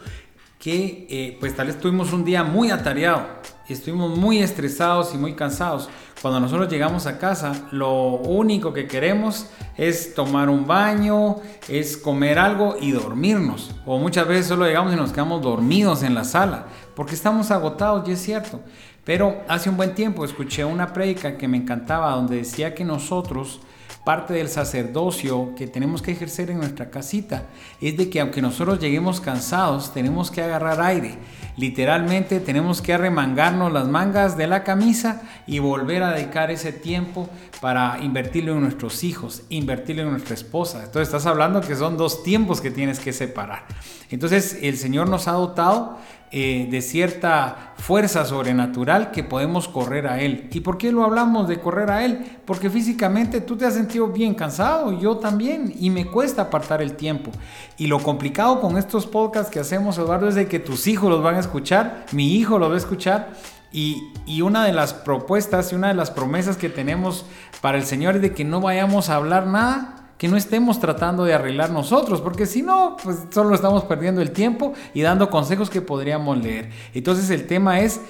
Que 0.59 1.07
eh, 1.09 1.37
pues 1.39 1.55
tal 1.55 1.69
vez 1.69 1.79
tuvimos 1.79 2.13
un 2.13 2.25
día 2.25 2.43
muy 2.43 2.71
atareado 2.71 3.39
estuvimos 3.73 4.17
muy 4.17 4.39
estresados 4.39 5.15
y 5.15 5.19
muy 5.19 5.35
cansados. 5.35 5.89
Cuando 6.21 6.41
nosotros 6.41 6.69
llegamos 6.69 7.07
a 7.07 7.19
casa, 7.19 7.69
lo 7.71 8.17
único 8.17 8.73
que 8.73 8.87
queremos 8.87 9.47
es 9.77 10.15
tomar 10.15 10.49
un 10.49 10.67
baño, 10.67 11.37
es 11.69 11.97
comer 11.97 12.39
algo 12.39 12.77
y 12.81 12.91
dormirnos. 12.91 13.71
O 13.87 13.99
muchas 13.99 14.27
veces 14.27 14.47
solo 14.47 14.67
llegamos 14.67 14.93
y 14.93 14.97
nos 14.97 15.13
quedamos 15.13 15.43
dormidos 15.43 16.03
en 16.03 16.15
la 16.15 16.25
sala, 16.25 16.67
porque 16.97 17.15
estamos 17.15 17.51
agotados 17.51 18.09
y 18.09 18.13
es 18.13 18.23
cierto. 18.23 18.61
Pero 19.05 19.43
hace 19.49 19.71
un 19.71 19.77
buen 19.77 19.95
tiempo 19.95 20.25
escuché 20.25 20.65
una 20.65 20.93
prédica 20.93 21.37
que 21.37 21.49
me 21.49 21.57
encantaba 21.57 22.11
donde 22.11 22.37
decía 22.37 22.75
que 22.75 22.85
nosotros 22.85 23.61
parte 24.09 24.33
del 24.33 24.49
sacerdocio 24.49 25.55
que 25.55 25.67
tenemos 25.67 26.01
que 26.01 26.13
ejercer 26.13 26.51
en 26.51 26.57
nuestra 26.57 26.89
casita 26.89 27.43
es 27.79 27.95
de 27.99 28.09
que 28.09 28.21
aunque 28.21 28.41
nosotros 28.41 28.81
lleguemos 28.81 29.21
cansados, 29.21 29.93
tenemos 29.93 30.31
que 30.31 30.41
agarrar 30.41 30.81
aire. 30.81 31.19
Literalmente 31.59 32.41
tenemos 32.41 32.81
que 32.81 32.95
arremangarnos 32.95 33.71
las 33.71 33.87
mangas 33.87 34.39
de 34.39 34.47
la 34.47 34.65
camisa 34.65 35.21
y 35.47 35.59
volver 35.59 36.03
a 36.03 36.15
dedicar 36.15 36.51
ese 36.51 36.73
tiempo 36.73 37.29
para 37.61 37.99
invertirlo 38.01 38.55
en 38.55 38.63
nuestros 38.63 39.05
hijos, 39.05 39.43
invertirlo 39.51 40.05
en 40.05 40.13
nuestra 40.13 40.33
esposa. 40.33 40.79
Entonces 40.79 41.09
estás 41.09 41.27
hablando 41.27 41.61
que 41.61 41.77
son 41.77 41.99
dos 41.99 42.23
tiempos 42.23 42.63
que 42.63 42.71
tienes 42.71 43.01
que 43.01 43.13
separar. 43.13 43.67
Entonces 44.11 44.59
el 44.63 44.77
Señor 44.77 45.09
nos 45.09 45.29
ha 45.29 45.33
dotado 45.33 45.99
eh, 46.31 46.69
de 46.71 46.83
cierta 46.83 47.73
fuerza 47.79 48.27
sobrenatural 48.27 49.13
que 49.13 49.25
podemos 49.25 49.67
correr 49.67 50.07
a 50.07 50.21
Él. 50.21 50.51
¿Y 50.53 50.61
por 50.61 50.77
qué 50.77 50.93
lo 50.93 51.05
hablamos 51.05 51.49
de 51.49 51.59
correr 51.59 51.91
a 51.91 52.05
Él? 52.05 52.39
Porque 52.45 52.69
físicamente 52.69 53.41
tú 53.41 53.57
te 53.57 53.65
has 53.65 53.73
sentido 53.73 54.09
bien 54.09 54.35
cansado, 54.35 54.99
yo 55.01 55.17
también, 55.17 55.75
y 55.79 55.89
me 55.89 56.05
cuesta 56.05 56.43
apartar 56.43 56.83
el 56.83 56.97
tiempo. 56.97 57.31
Y 57.79 57.87
lo 57.87 57.99
complicado 58.03 58.61
con 58.61 58.77
estos 58.77 59.07
podcasts 59.07 59.51
que 59.51 59.61
hacemos, 59.61 59.97
Eduardo, 59.97 60.29
es 60.29 60.35
de 60.35 60.49
que 60.49 60.59
tus 60.59 60.87
hijos 60.87 61.09
los 61.09 61.23
van 61.23 61.37
a 61.37 61.41
escuchar, 61.41 62.05
mi 62.13 62.35
hijo 62.35 62.59
lo 62.59 62.69
va 62.69 62.75
a 62.75 62.79
escuchar. 62.79 63.31
Y, 63.73 64.13
y, 64.27 64.43
una 64.43 64.65
de 64.65 64.73
las 64.73 64.93
propuestas 64.95 65.73
y 65.73 65.77
una 65.77 65.89
de 65.89 65.95
las 65.95 66.11
promesas 66.11 66.57
que 66.57 66.71
tenemos 66.71 67.27
para 67.61 67.79
el 67.79 67.85
Señor 67.85 68.17
es 68.17 68.23
de 68.23 68.33
que 68.33 68.45
no 68.45 68.61
vayamos 68.61 69.11
a 69.11 69.17
hablar 69.17 69.47
nada 69.47 69.98
que 70.19 70.29
no 70.29 70.37
estemos 70.37 70.81
tratando 70.81 71.25
de 71.25 71.33
arreglar 71.33 71.71
nosotros, 71.71 72.21
porque 72.21 72.45
si 72.45 72.61
no, 72.61 72.97
pues 73.03 73.19
solo 73.31 73.55
estamos 73.55 73.85
perdiendo 73.85 74.21
el 74.21 74.33
tiempo 74.33 74.75
y 74.93 75.03
dando 75.03 75.31
consejos 75.31 75.71
que 75.71 75.81
podríamos 75.81 76.37
leer. 76.39 76.71
Entonces 76.93 77.31
el 77.31 77.47
tema 77.47 77.81
es 77.81 78.01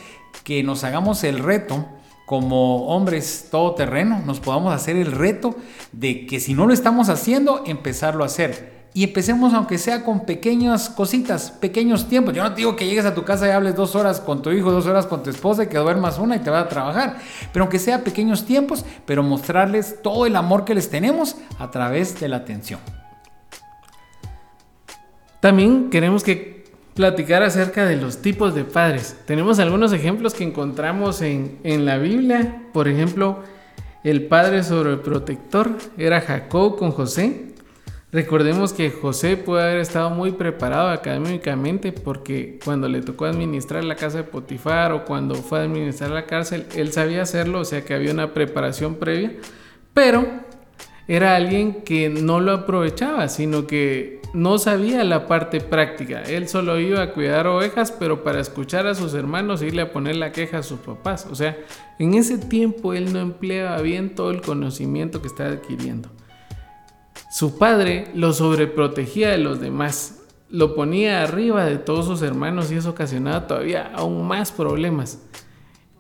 que 0.42 0.62
nos 0.62 0.84
hagamos 0.84 1.22
el 1.24 1.38
reto 1.38 1.86
como 2.24 2.88
hombres 2.88 3.48
todoterreno, 3.50 4.20
nos 4.24 4.40
podamos 4.40 4.74
hacer 4.74 4.96
el 4.96 5.12
reto 5.12 5.54
de 5.92 6.26
que 6.26 6.40
si 6.40 6.54
no 6.54 6.66
lo 6.66 6.74
estamos 6.74 7.08
haciendo, 7.08 7.62
empezarlo 7.66 8.22
a 8.22 8.26
hacer 8.26 8.77
y 8.94 9.04
empecemos 9.04 9.54
aunque 9.54 9.78
sea 9.78 10.04
con 10.04 10.24
pequeñas 10.24 10.88
cositas, 10.88 11.50
pequeños 11.50 12.08
tiempos. 12.08 12.34
Yo 12.34 12.42
no 12.42 12.50
te 12.50 12.56
digo 12.56 12.74
que 12.74 12.86
llegues 12.86 13.04
a 13.04 13.14
tu 13.14 13.24
casa 13.24 13.46
y 13.46 13.50
hables 13.50 13.76
dos 13.76 13.94
horas 13.94 14.20
con 14.20 14.42
tu 14.42 14.50
hijo, 14.50 14.72
dos 14.72 14.86
horas 14.86 15.06
con 15.06 15.22
tu 15.22 15.30
esposa 15.30 15.64
y 15.64 15.66
que 15.68 15.78
duermas 15.78 16.18
una 16.18 16.36
y 16.36 16.40
te 16.40 16.50
vas 16.50 16.64
a 16.64 16.68
trabajar. 16.68 17.18
Pero 17.52 17.64
aunque 17.64 17.78
sea 17.78 18.02
pequeños 18.02 18.44
tiempos, 18.44 18.84
pero 19.06 19.22
mostrarles 19.22 20.02
todo 20.02 20.26
el 20.26 20.34
amor 20.36 20.64
que 20.64 20.74
les 20.74 20.90
tenemos 20.90 21.36
a 21.58 21.70
través 21.70 22.18
de 22.18 22.28
la 22.28 22.38
atención. 22.38 22.80
También 25.40 25.90
queremos 25.90 26.24
que 26.24 26.64
platicar 26.94 27.44
acerca 27.44 27.86
de 27.86 27.96
los 27.96 28.22
tipos 28.22 28.56
de 28.56 28.64
padres. 28.64 29.16
Tenemos 29.24 29.60
algunos 29.60 29.92
ejemplos 29.92 30.34
que 30.34 30.42
encontramos 30.42 31.22
en, 31.22 31.60
en 31.62 31.84
la 31.84 31.98
Biblia. 31.98 32.64
Por 32.72 32.88
ejemplo, 32.88 33.44
el 34.02 34.26
padre 34.26 34.64
sobreprotector 34.64 35.76
era 35.96 36.20
Jacob 36.20 36.76
con 36.76 36.90
José. 36.90 37.47
Recordemos 38.10 38.72
que 38.72 38.90
José 38.90 39.36
puede 39.36 39.64
haber 39.64 39.80
estado 39.80 40.08
muy 40.08 40.32
preparado 40.32 40.88
académicamente 40.88 41.92
porque 41.92 42.58
cuando 42.64 42.88
le 42.88 43.02
tocó 43.02 43.26
administrar 43.26 43.84
la 43.84 43.96
casa 43.96 44.18
de 44.18 44.24
Potifar 44.24 44.92
o 44.92 45.04
cuando 45.04 45.34
fue 45.34 45.58
a 45.58 45.64
administrar 45.64 46.10
la 46.10 46.24
cárcel, 46.24 46.64
él 46.74 46.90
sabía 46.90 47.20
hacerlo, 47.20 47.60
o 47.60 47.64
sea 47.66 47.84
que 47.84 47.92
había 47.92 48.10
una 48.12 48.32
preparación 48.32 48.94
previa, 48.94 49.36
pero 49.92 50.26
era 51.06 51.36
alguien 51.36 51.82
que 51.82 52.08
no 52.08 52.40
lo 52.40 52.52
aprovechaba, 52.52 53.28
sino 53.28 53.66
que 53.66 54.22
no 54.32 54.56
sabía 54.56 55.04
la 55.04 55.26
parte 55.26 55.60
práctica. 55.60 56.22
Él 56.22 56.48
solo 56.48 56.80
iba 56.80 57.02
a 57.02 57.12
cuidar 57.12 57.46
ovejas, 57.46 57.92
pero 57.92 58.24
para 58.24 58.40
escuchar 58.40 58.86
a 58.86 58.94
sus 58.94 59.12
hermanos 59.12 59.60
irle 59.60 59.82
a 59.82 59.92
poner 59.92 60.16
la 60.16 60.32
queja 60.32 60.58
a 60.58 60.62
sus 60.62 60.80
papás. 60.80 61.26
O 61.30 61.34
sea, 61.34 61.58
en 61.98 62.14
ese 62.14 62.38
tiempo 62.38 62.94
él 62.94 63.12
no 63.12 63.20
empleaba 63.20 63.82
bien 63.82 64.14
todo 64.14 64.30
el 64.30 64.40
conocimiento 64.40 65.20
que 65.20 65.28
estaba 65.28 65.50
adquiriendo. 65.50 66.08
Su 67.30 67.58
padre 67.58 68.08
lo 68.14 68.32
sobreprotegía 68.32 69.30
de 69.30 69.38
los 69.38 69.60
demás, 69.60 70.22
lo 70.50 70.74
ponía 70.74 71.22
arriba 71.22 71.64
de 71.64 71.76
todos 71.76 72.06
sus 72.06 72.22
hermanos 72.22 72.72
y 72.72 72.76
eso 72.76 72.90
ocasionaba 72.90 73.46
todavía 73.46 73.90
aún 73.94 74.26
más 74.26 74.50
problemas. 74.50 75.20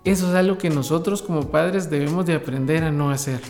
Eso 0.04 0.28
es 0.30 0.34
algo 0.34 0.56
que 0.56 0.70
nosotros 0.70 1.20
como 1.20 1.50
padres 1.50 1.90
debemos 1.90 2.24
de 2.24 2.34
aprender 2.34 2.82
a 2.82 2.90
no 2.90 3.10
hacer. 3.10 3.40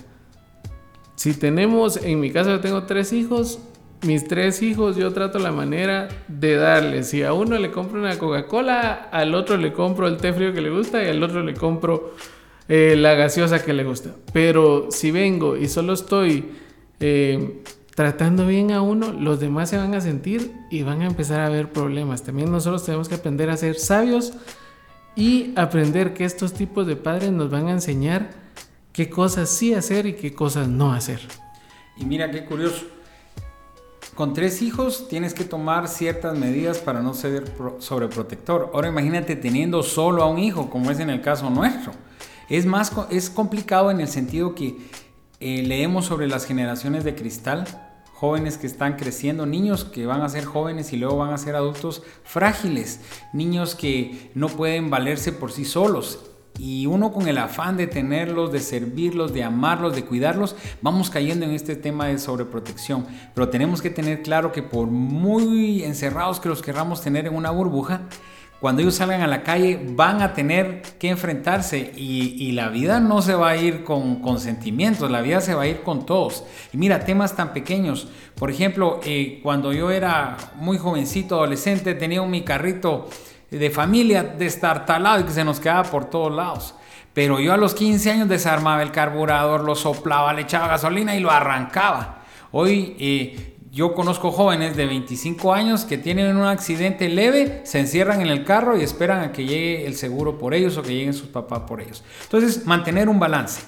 Si 1.14 1.34
tenemos, 1.34 1.98
en 1.98 2.20
mi 2.20 2.30
caso 2.30 2.50
yo 2.50 2.60
tengo 2.60 2.84
tres 2.84 3.12
hijos, 3.12 3.60
mis 4.02 4.26
tres 4.26 4.62
hijos 4.62 4.96
yo 4.96 5.12
trato 5.12 5.38
la 5.38 5.52
manera 5.52 6.08
de 6.26 6.56
darles. 6.56 7.10
Si 7.10 7.22
a 7.22 7.32
uno 7.32 7.58
le 7.58 7.70
compro 7.70 8.00
una 8.00 8.18
Coca-Cola, 8.18 9.08
al 9.12 9.34
otro 9.34 9.56
le 9.56 9.72
compro 9.72 10.08
el 10.08 10.16
té 10.16 10.32
frío 10.32 10.52
que 10.52 10.60
le 10.60 10.70
gusta 10.70 11.02
y 11.02 11.08
al 11.08 11.22
otro 11.22 11.42
le 11.42 11.54
compro 11.54 12.14
eh, 12.68 12.96
la 12.96 13.14
gaseosa 13.14 13.64
que 13.64 13.72
le 13.72 13.84
gusta. 13.84 14.10
Pero 14.32 14.88
si 14.90 15.10
vengo 15.10 15.56
y 15.56 15.68
solo 15.68 15.92
estoy 15.92 16.44
eh, 17.00 17.62
tratando 17.94 18.46
bien 18.46 18.70
a 18.70 18.82
uno, 18.82 19.12
los 19.12 19.40
demás 19.40 19.70
se 19.70 19.76
van 19.76 19.94
a 19.94 20.00
sentir 20.00 20.52
y 20.70 20.82
van 20.82 21.02
a 21.02 21.06
empezar 21.06 21.40
a 21.40 21.48
ver 21.48 21.72
problemas. 21.72 22.22
También 22.22 22.50
nosotros 22.50 22.84
tenemos 22.84 23.08
que 23.08 23.16
aprender 23.16 23.50
a 23.50 23.56
ser 23.56 23.76
sabios 23.76 24.34
y 25.16 25.52
aprender 25.56 26.14
que 26.14 26.24
estos 26.24 26.52
tipos 26.52 26.86
de 26.86 26.94
padres 26.94 27.32
nos 27.32 27.50
van 27.50 27.66
a 27.66 27.72
enseñar 27.72 28.30
qué 28.92 29.10
cosas 29.10 29.48
sí 29.48 29.74
hacer 29.74 30.06
y 30.06 30.14
qué 30.14 30.32
cosas 30.32 30.68
no 30.68 30.92
hacer. 30.92 31.20
Y 31.96 32.04
mira 32.04 32.30
qué 32.30 32.44
curioso. 32.44 32.86
Con 34.14 34.34
tres 34.34 34.62
hijos 34.62 35.08
tienes 35.08 35.34
que 35.34 35.44
tomar 35.44 35.88
ciertas 35.88 36.36
medidas 36.36 36.78
para 36.78 37.02
no 37.02 37.14
ser 37.14 37.52
sobreprotector. 37.78 38.70
Ahora 38.74 38.88
imagínate 38.88 39.36
teniendo 39.36 39.82
solo 39.82 40.22
a 40.22 40.26
un 40.26 40.38
hijo, 40.38 40.70
como 40.70 40.90
es 40.90 40.98
en 41.00 41.10
el 41.10 41.20
caso 41.20 41.50
nuestro. 41.50 41.92
Es 42.48 42.66
más 42.66 42.92
es 43.10 43.30
complicado 43.30 43.90
en 43.90 44.00
el 44.00 44.08
sentido 44.08 44.54
que 44.54 44.76
eh, 45.40 45.62
leemos 45.62 46.06
sobre 46.06 46.26
las 46.26 46.44
generaciones 46.46 47.04
de 47.04 47.14
cristal, 47.14 47.64
jóvenes 48.12 48.58
que 48.58 48.66
están 48.66 48.96
creciendo, 48.96 49.46
niños 49.46 49.84
que 49.84 50.04
van 50.04 50.22
a 50.22 50.28
ser 50.28 50.44
jóvenes 50.44 50.92
y 50.92 50.96
luego 50.96 51.18
van 51.18 51.32
a 51.32 51.38
ser 51.38 51.54
adultos 51.54 52.02
frágiles, 52.24 53.00
niños 53.32 53.76
que 53.76 54.32
no 54.34 54.48
pueden 54.48 54.90
valerse 54.90 55.30
por 55.30 55.52
sí 55.52 55.64
solos. 55.64 56.24
Y 56.58 56.86
uno 56.86 57.12
con 57.12 57.28
el 57.28 57.38
afán 57.38 57.76
de 57.76 57.86
tenerlos, 57.86 58.50
de 58.50 58.58
servirlos, 58.58 59.32
de 59.32 59.44
amarlos, 59.44 59.94
de 59.94 60.04
cuidarlos, 60.04 60.56
vamos 60.82 61.08
cayendo 61.08 61.46
en 61.46 61.52
este 61.52 61.76
tema 61.76 62.06
de 62.08 62.18
sobreprotección. 62.18 63.06
Pero 63.32 63.48
tenemos 63.48 63.80
que 63.80 63.90
tener 63.90 64.22
claro 64.22 64.50
que 64.50 64.64
por 64.64 64.88
muy 64.88 65.84
encerrados 65.84 66.40
que 66.40 66.48
los 66.48 66.60
querramos 66.60 67.00
tener 67.00 67.28
en 67.28 67.36
una 67.36 67.52
burbuja, 67.52 68.08
cuando 68.60 68.82
ellos 68.82 68.96
salgan 68.96 69.20
a 69.20 69.28
la 69.28 69.44
calle 69.44 69.80
van 69.90 70.20
a 70.20 70.34
tener 70.34 70.82
que 70.98 71.08
enfrentarse 71.08 71.92
y, 71.96 72.52
la 72.52 72.70
vida 72.70 72.98
no 72.98 73.22
se 73.22 73.34
va 73.34 73.50
a 73.50 73.56
ir 73.56 73.84
con, 73.84 74.16
con, 74.16 74.40
sentimientos, 74.40 75.10
la 75.10 75.20
vida 75.20 75.40
se 75.40 75.54
va 75.54 75.62
a 75.62 75.66
ir 75.68 75.82
con 75.82 76.04
todos. 76.04 76.44
Y 76.72 76.76
mira, 76.76 77.04
temas 77.04 77.36
tan 77.36 77.52
pequeños. 77.52 78.08
Por 78.34 78.50
ejemplo, 78.50 78.98
eh, 79.04 79.38
cuando 79.44 79.72
yo 79.72 79.92
era 79.92 80.36
muy 80.56 80.76
jovencito, 80.76 81.36
adolescente, 81.36 81.94
tenía 81.94 82.20
mi 82.22 82.42
carrito 82.42 83.08
de 83.50 83.70
familia 83.70 84.24
destartalado 84.24 85.20
y 85.20 85.24
que 85.24 85.30
se 85.30 85.44
nos 85.44 85.60
quedaba 85.60 85.84
por 85.84 86.06
todos 86.06 86.34
lados. 86.34 86.74
Pero 87.14 87.38
yo 87.38 87.52
a 87.52 87.56
los 87.56 87.74
15 87.74 88.10
años 88.10 88.28
desarmaba 88.28 88.82
el 88.82 88.90
carburador, 88.90 89.62
lo 89.62 89.76
soplaba, 89.76 90.32
le 90.32 90.42
echaba 90.42 90.68
gasolina 90.68 91.14
y 91.14 91.20
lo 91.20 91.30
arrancaba. 91.30 92.24
Hoy 92.50 92.96
eh, 92.98 93.57
yo 93.78 93.94
conozco 93.94 94.32
jóvenes 94.32 94.74
de 94.76 94.86
25 94.86 95.54
años 95.54 95.84
que 95.84 95.98
tienen 95.98 96.36
un 96.36 96.46
accidente 96.46 97.08
leve, 97.08 97.60
se 97.62 97.78
encierran 97.78 98.20
en 98.20 98.26
el 98.26 98.42
carro 98.42 98.76
y 98.76 98.82
esperan 98.82 99.20
a 99.20 99.30
que 99.30 99.44
llegue 99.44 99.86
el 99.86 99.94
seguro 99.94 100.36
por 100.36 100.52
ellos 100.52 100.76
o 100.76 100.82
que 100.82 100.94
lleguen 100.94 101.14
sus 101.14 101.28
papás 101.28 101.60
por 101.60 101.80
ellos. 101.80 102.02
Entonces, 102.24 102.66
mantener 102.66 103.08
un 103.08 103.20
balance. 103.20 103.62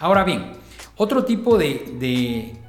Ahora 0.00 0.22
bien, 0.22 0.52
otro 0.98 1.24
tipo 1.24 1.56
de, 1.56 2.60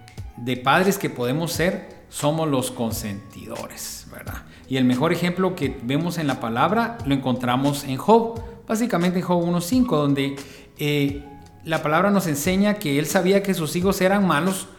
padres 0.63 0.97
que 0.97 1.09
podemos 1.09 1.51
ser 1.51 2.05
somos 2.07 2.47
los 2.47 2.71
consentidores, 2.71 4.07
¿verdad? 4.09 4.43
Y 4.69 4.77
el 4.77 4.85
mejor 4.85 5.11
ejemplo 5.11 5.53
que 5.53 5.77
vemos 5.83 6.17
en 6.17 6.27
la 6.27 6.39
palabra 6.39 6.97
lo 7.05 7.13
encontramos 7.13 7.83
en 7.83 7.97
Job, 7.97 8.41
básicamente 8.65 9.19
en 9.19 9.25
Job 9.25 9.43
1.5, 9.43 9.89
donde 9.89 10.37
eh, 10.77 11.25
la 11.65 11.83
palabra 11.83 12.09
nos 12.09 12.25
enseña 12.27 12.75
que 12.75 12.99
él 12.99 13.05
sabía 13.05 13.43
que 13.43 13.53
sus 13.53 13.75
hijos 13.75 13.99
eran 13.99 14.25
malos, 14.25 14.69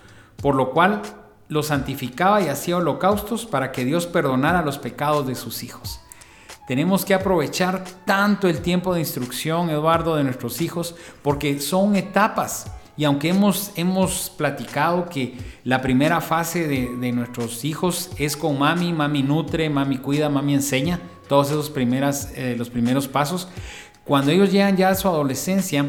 por 0.40 0.54
lo 0.54 0.70
cual 0.70 1.02
los 1.48 1.68
santificaba 1.68 2.42
y 2.42 2.48
hacía 2.48 2.76
holocaustos 2.76 3.46
para 3.46 3.72
que 3.72 3.84
Dios 3.84 4.06
perdonara 4.06 4.62
los 4.62 4.78
pecados 4.78 5.26
de 5.26 5.34
sus 5.34 5.62
hijos. 5.62 6.00
Tenemos 6.66 7.04
que 7.04 7.14
aprovechar 7.14 7.84
tanto 8.04 8.48
el 8.48 8.60
tiempo 8.60 8.92
de 8.92 9.00
instrucción, 9.00 9.70
Eduardo, 9.70 10.16
de 10.16 10.24
nuestros 10.24 10.60
hijos, 10.60 10.96
porque 11.22 11.60
son 11.60 11.94
etapas. 11.94 12.72
Y 12.96 13.04
aunque 13.04 13.28
hemos, 13.28 13.70
hemos 13.76 14.30
platicado 14.30 15.08
que 15.08 15.38
la 15.62 15.80
primera 15.80 16.20
fase 16.20 16.66
de, 16.66 17.12
nuestros 17.12 17.64
hijos 17.64 18.10
es 18.18 18.36
con 18.36 18.58
mami, 18.58 18.92
mami 18.92 19.22
nutre, 19.22 19.70
mami 19.70 19.98
cuida, 19.98 20.28
mami 20.28 20.54
enseña, 20.54 20.98
todos 21.28 21.50
esos 21.50 21.70
primeras, 21.70 22.32
eh, 22.34 22.56
los 22.58 22.70
primeros 22.70 23.06
pasos, 23.06 23.48
cuando 24.04 24.32
ellos 24.32 24.50
llegan 24.50 24.76
ya 24.76 24.88
a 24.88 24.94
su 24.94 25.08
adolescencia, 25.08 25.84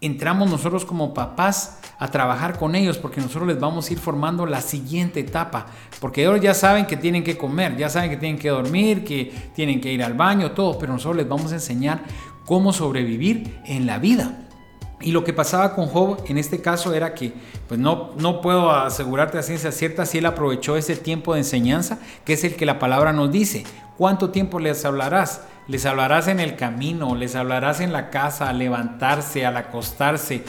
entramos 0.00 0.50
nosotros 0.50 0.84
como 0.84 1.12
papás 1.12 1.78
a 1.98 2.08
trabajar 2.08 2.58
con 2.58 2.74
ellos 2.74 2.98
porque 2.98 3.20
nosotros 3.20 3.48
les 3.48 3.58
vamos 3.58 3.88
a 3.88 3.92
ir 3.92 3.98
formando 3.98 4.46
la 4.46 4.60
siguiente 4.60 5.20
etapa. 5.20 5.66
Porque 6.00 6.22
ellos 6.22 6.40
ya 6.40 6.54
saben 6.54 6.86
que 6.86 6.96
tienen 6.96 7.24
que 7.24 7.36
comer, 7.36 7.76
ya 7.76 7.88
saben 7.88 8.10
que 8.10 8.16
tienen 8.16 8.38
que 8.38 8.50
dormir, 8.50 9.04
que 9.04 9.32
tienen 9.54 9.80
que 9.80 9.92
ir 9.92 10.02
al 10.02 10.14
baño, 10.14 10.52
todo, 10.52 10.78
pero 10.78 10.92
nosotros 10.92 11.16
les 11.16 11.28
vamos 11.28 11.50
a 11.52 11.56
enseñar 11.56 12.02
cómo 12.44 12.72
sobrevivir 12.72 13.60
en 13.66 13.86
la 13.86 13.98
vida. 13.98 14.44
Y 15.00 15.12
lo 15.12 15.22
que 15.22 15.32
pasaba 15.32 15.76
con 15.76 15.86
Job 15.86 16.24
en 16.26 16.38
este 16.38 16.60
caso 16.60 16.92
era 16.92 17.14
que, 17.14 17.32
pues 17.68 17.78
no, 17.78 18.10
no 18.18 18.40
puedo 18.40 18.70
asegurarte 18.72 19.38
a 19.38 19.42
ciencia 19.42 19.70
cierta 19.70 20.06
si 20.06 20.18
él 20.18 20.26
aprovechó 20.26 20.76
ese 20.76 20.96
tiempo 20.96 21.34
de 21.34 21.40
enseñanza, 21.40 22.00
que 22.24 22.32
es 22.32 22.42
el 22.42 22.56
que 22.56 22.66
la 22.66 22.80
palabra 22.80 23.12
nos 23.12 23.30
dice. 23.30 23.64
¿Cuánto 23.98 24.30
tiempo 24.30 24.60
les 24.60 24.84
hablarás? 24.84 25.42
Les 25.66 25.84
hablarás 25.84 26.28
en 26.28 26.38
el 26.38 26.54
camino, 26.54 27.16
les 27.16 27.34
hablarás 27.34 27.80
en 27.80 27.92
la 27.92 28.10
casa, 28.10 28.48
al 28.48 28.60
levantarse, 28.60 29.44
al 29.44 29.56
acostarse. 29.56 30.44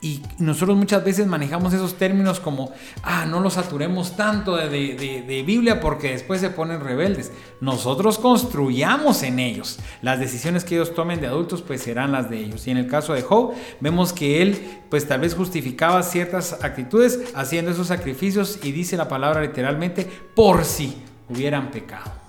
Y 0.00 0.22
nosotros 0.38 0.74
muchas 0.76 1.04
veces 1.04 1.26
manejamos 1.26 1.74
esos 1.74 1.98
términos 1.98 2.40
como, 2.40 2.72
ah, 3.02 3.26
no 3.26 3.40
los 3.40 3.54
saturemos 3.54 4.16
tanto 4.16 4.56
de, 4.56 5.42
Biblia 5.46 5.80
porque 5.80 6.12
después 6.12 6.40
se 6.40 6.48
ponen 6.48 6.80
rebeldes. 6.80 7.30
Nosotros 7.60 8.18
construyamos 8.18 9.22
en 9.22 9.38
ellos. 9.38 9.80
Las 10.00 10.18
decisiones 10.18 10.64
que 10.64 10.76
ellos 10.76 10.94
tomen 10.94 11.20
de 11.20 11.26
adultos 11.26 11.60
pues 11.60 11.82
serán 11.82 12.12
las 12.12 12.30
de 12.30 12.38
ellos. 12.38 12.66
Y 12.66 12.70
en 12.70 12.78
el 12.78 12.86
caso 12.86 13.12
de 13.12 13.20
Job 13.20 13.52
vemos 13.80 14.14
que 14.14 14.40
él 14.40 14.80
pues 14.88 15.06
tal 15.06 15.20
vez 15.20 15.34
justificaba 15.34 16.02
ciertas 16.02 16.64
actitudes 16.64 17.32
haciendo 17.34 17.70
esos 17.70 17.88
sacrificios 17.88 18.60
y 18.62 18.72
dice 18.72 18.96
la 18.96 19.08
palabra 19.08 19.42
literalmente 19.42 20.10
por 20.34 20.64
si 20.64 21.02
hubieran 21.28 21.70
pecado. 21.70 22.23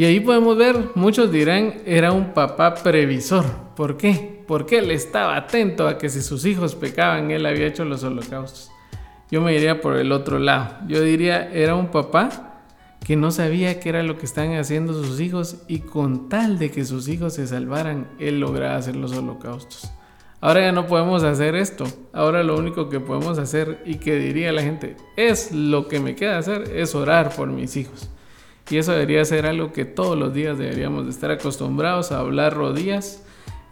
Y 0.00 0.04
ahí 0.06 0.20
podemos 0.20 0.56
ver, 0.56 0.92
muchos 0.94 1.30
dirán, 1.30 1.74
era 1.84 2.12
un 2.12 2.32
papá 2.32 2.72
previsor. 2.72 3.44
¿Por 3.76 3.98
qué? 3.98 4.40
porque 4.50 4.78
él 4.78 4.90
estaba 4.90 5.36
atento 5.36 5.86
a 5.86 5.96
que 5.96 6.08
si 6.08 6.22
sus 6.22 6.44
hijos 6.44 6.74
pecaban, 6.74 7.30
él 7.30 7.44
había 7.46 7.66
hecho 7.68 7.84
los 7.84 8.02
holocaustos. 8.02 8.68
Yo 9.30 9.42
me 9.42 9.54
iría 9.54 9.80
por 9.80 9.96
el 9.96 10.10
otro 10.10 10.40
lado. 10.40 10.78
Yo 10.88 11.02
diría, 11.02 11.48
era 11.52 11.76
un 11.76 11.92
papá 11.92 12.62
que 13.06 13.14
no 13.14 13.30
sabía 13.30 13.78
qué 13.78 13.90
era 13.90 14.02
lo 14.02 14.18
que 14.18 14.26
estaban 14.26 14.56
haciendo 14.56 14.92
sus 14.92 15.20
hijos 15.20 15.58
y 15.68 15.80
con 15.80 16.28
tal 16.28 16.58
de 16.58 16.72
que 16.72 16.84
sus 16.84 17.06
hijos 17.06 17.34
se 17.34 17.46
salvaran, 17.46 18.08
él 18.18 18.40
lograba 18.40 18.74
hacer 18.74 18.96
los 18.96 19.12
holocaustos. 19.12 19.92
Ahora 20.40 20.62
ya 20.62 20.72
no 20.72 20.88
podemos 20.88 21.22
hacer 21.22 21.54
esto. 21.54 21.84
Ahora 22.12 22.42
lo 22.42 22.58
único 22.58 22.88
que 22.88 22.98
podemos 22.98 23.38
hacer 23.38 23.82
y 23.86 23.98
que 23.98 24.16
diría 24.16 24.50
la 24.50 24.62
gente, 24.62 24.96
es 25.16 25.52
lo 25.52 25.86
que 25.86 26.00
me 26.00 26.16
queda 26.16 26.38
hacer, 26.38 26.72
es 26.74 26.96
orar 26.96 27.36
por 27.36 27.46
mis 27.46 27.76
hijos. 27.76 28.10
Y 28.70 28.78
eso 28.78 28.92
debería 28.92 29.24
ser 29.24 29.46
algo 29.46 29.72
que 29.72 29.84
todos 29.84 30.16
los 30.16 30.32
días 30.32 30.56
deberíamos 30.56 31.04
de 31.04 31.10
estar 31.10 31.30
acostumbrados 31.30 32.12
a 32.12 32.20
hablar 32.20 32.54
rodillas 32.54 33.22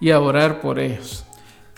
y 0.00 0.10
a 0.10 0.20
orar 0.20 0.60
por 0.60 0.78
ellos. 0.78 1.24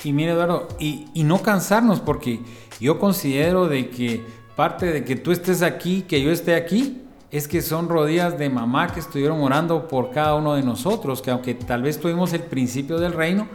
Y 0.02 0.12
mire 0.12 0.32
Eduardo, 0.32 0.68
y, 0.78 1.06
y 1.12 1.24
no 1.24 1.42
cansarnos 1.42 2.00
porque 2.00 2.40
yo 2.80 2.98
considero 2.98 3.68
de 3.68 3.90
que 3.90 4.24
parte 4.56 4.86
de 4.86 5.04
que 5.04 5.16
tú 5.16 5.32
estés 5.32 5.62
aquí, 5.62 6.02
que 6.02 6.22
yo 6.22 6.30
esté 6.30 6.54
aquí, 6.54 7.02
es 7.30 7.46
que 7.46 7.62
son 7.62 7.88
rodillas 7.88 8.38
de 8.38 8.50
mamá 8.50 8.92
que 8.92 9.00
estuvieron 9.00 9.40
orando 9.40 9.86
por 9.86 10.10
cada 10.10 10.34
uno 10.34 10.54
de 10.54 10.62
nosotros, 10.62 11.22
que 11.22 11.30
aunque 11.30 11.54
tal 11.54 11.82
vez 11.82 12.00
tuvimos 12.00 12.32
el 12.32 12.42
principio 12.42 12.98
del 12.98 13.12
reino, 13.12 13.48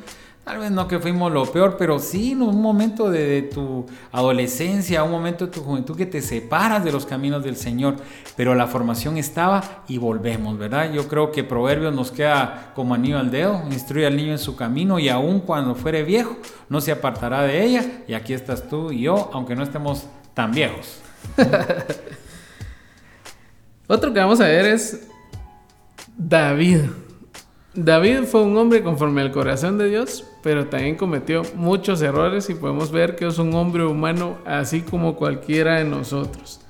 Tal 0.46 0.60
vez 0.60 0.70
no 0.70 0.88
que 0.88 1.00
fuimos 1.00 1.32
lo 1.32 1.52
peor, 1.52 1.76
pero 1.76 1.98
sí 1.98 2.34
en 2.34 2.44
un 2.44 2.62
momento 2.62 3.10
de, 3.10 3.42
tu 3.42 3.88
adolescencia, 4.12 5.04
un 5.04 5.10
momento 5.10 5.48
de 5.48 5.52
tu 5.52 5.62
juventud 5.62 5.98
que 5.98 6.06
te 6.06 6.22
separas 6.22 6.84
de 6.84 6.92
los 6.92 7.08
caminos 7.08 7.44
del 7.44 7.56
Señor, 7.56 7.96
pero 8.38 8.54
la 8.54 8.68
formación 8.68 9.18
estaba 9.18 9.84
y 9.88 9.98
volvemos, 9.98 10.56
¿verdad? 10.60 10.94
Yo 10.94 11.08
creo 11.08 11.32
que 11.32 11.44
Proverbios 11.44 11.96
nos 11.96 12.12
queda 12.12 12.74
como 12.76 12.94
anillo 12.94 13.18
al 13.18 13.32
dedo, 13.32 13.64
instruye 13.72 14.06
al 14.06 14.16
niño 14.16 14.34
en 14.34 14.38
su 14.38 14.56
camino 14.56 15.00
y 15.00 15.10
aun 15.10 15.40
cuando 15.40 15.74
fuere 15.74 16.04
viejo, 16.04 16.38
no 16.70 16.80
se 16.80 16.92
apartará 16.92 17.42
de 17.42 17.66
ella. 17.66 18.04
Y 18.08 18.14
aquí 18.14 18.34
estás 18.34 18.70
tú 18.70 18.92
y 18.92 19.02
yo, 19.02 19.32
aunque 19.34 19.56
no 19.56 19.64
estemos 19.64 20.06
tan 20.36 20.52
viejos. 20.52 21.00
Otro 23.88 24.14
que 24.14 24.20
vamos 24.20 24.40
a 24.42 24.46
ver 24.46 24.68
es 24.68 25.08
David. 26.16 26.82
David 27.76 28.24
fue 28.24 28.42
un 28.42 28.56
hombre 28.56 28.82
conforme 28.82 29.22
al 29.22 29.32
corazón 29.32 29.78
de 29.78 29.90
Dios, 29.90 30.24
pero 30.42 30.68
también 30.68 30.96
cometió 30.96 31.42
muchos 31.56 32.02
errores 32.02 32.50
y 32.50 32.56
podemos 32.56 32.90
ver 32.90 33.18
que 33.18 33.28
es 33.28 33.38
un 33.38 33.54
hombre 33.54 33.86
humano 33.86 34.38
así 34.46 34.82
como 34.82 35.18
cualquiera 35.18 35.80
de 35.80 35.84
nosotros. 35.84 36.62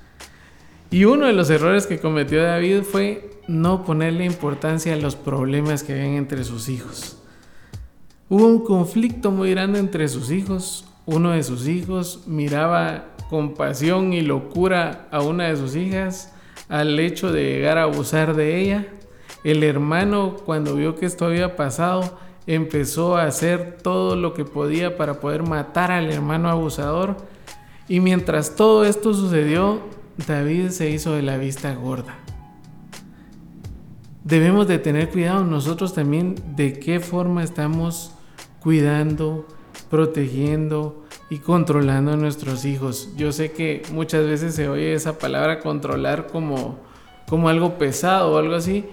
Y 0.90 1.04
uno 1.04 1.26
de 1.26 1.32
los 1.32 1.48
errores 1.48 1.86
que 1.86 2.00
cometió 2.00 2.42
David 2.42 2.82
fue 2.82 3.30
no 3.46 3.84
ponerle 3.84 4.24
importancia 4.24 4.94
a 4.94 4.96
los 4.96 5.14
problemas 5.14 5.84
que 5.84 5.92
habían 5.92 6.14
entre 6.14 6.42
sus 6.42 6.68
hijos. 6.68 7.16
Hubo 8.28 8.44
un 8.44 8.64
conflicto 8.64 9.30
muy 9.30 9.52
grande 9.52 9.78
entre 9.78 10.08
sus 10.08 10.32
hijos. 10.32 10.86
Uno 11.04 11.30
de 11.30 11.44
sus 11.44 11.68
hijos 11.68 12.24
miraba 12.26 13.14
con 13.30 13.54
pasión 13.54 14.12
y 14.12 14.22
locura 14.22 15.06
a 15.12 15.20
una 15.22 15.44
de 15.44 15.56
sus 15.56 15.76
hijas 15.76 16.32
al 16.68 16.98
hecho 16.98 17.30
de 17.30 17.44
llegar 17.44 17.78
a 17.78 17.84
abusar 17.84 18.34
de 18.34 18.60
ella. 18.60 18.86
El 19.46 19.62
hermano, 19.62 20.34
cuando 20.44 20.74
vio 20.74 20.96
que 20.96 21.06
esto 21.06 21.24
había 21.24 21.54
pasado, 21.54 22.18
empezó 22.48 23.16
a 23.16 23.26
hacer 23.26 23.78
todo 23.80 24.16
lo 24.16 24.34
que 24.34 24.44
podía 24.44 24.96
para 24.96 25.20
poder 25.20 25.44
matar 25.44 25.92
al 25.92 26.10
hermano 26.10 26.48
abusador. 26.48 27.16
Y 27.86 28.00
mientras 28.00 28.56
todo 28.56 28.84
esto 28.84 29.14
sucedió, 29.14 29.82
David 30.26 30.70
se 30.70 30.90
hizo 30.90 31.12
de 31.12 31.22
la 31.22 31.36
vista 31.36 31.72
gorda. 31.76 32.18
debemos 34.24 34.66
de 34.66 34.80
tener 34.80 35.10
cuidado 35.10 35.44
nosotros 35.44 35.94
también 35.94 36.34
de 36.56 36.80
qué 36.80 36.98
forma 36.98 37.44
estamos 37.44 38.10
cuidando, 38.58 39.46
protegiendo 39.88 41.04
y 41.30 41.38
controlando 41.38 42.14
a 42.14 42.16
nuestros 42.16 42.64
hijos. 42.64 43.10
Yo 43.16 43.30
sé 43.30 43.52
que 43.52 43.82
muchas 43.92 44.26
veces 44.26 44.56
se 44.56 44.68
oye 44.68 44.92
esa 44.92 45.20
palabra 45.20 45.60
controlar 45.60 46.26
como, 46.26 46.80
como 47.28 47.48
algo 47.48 47.78
pesado 47.78 48.32
o 48.32 48.38
algo 48.38 48.56
así, 48.56 48.84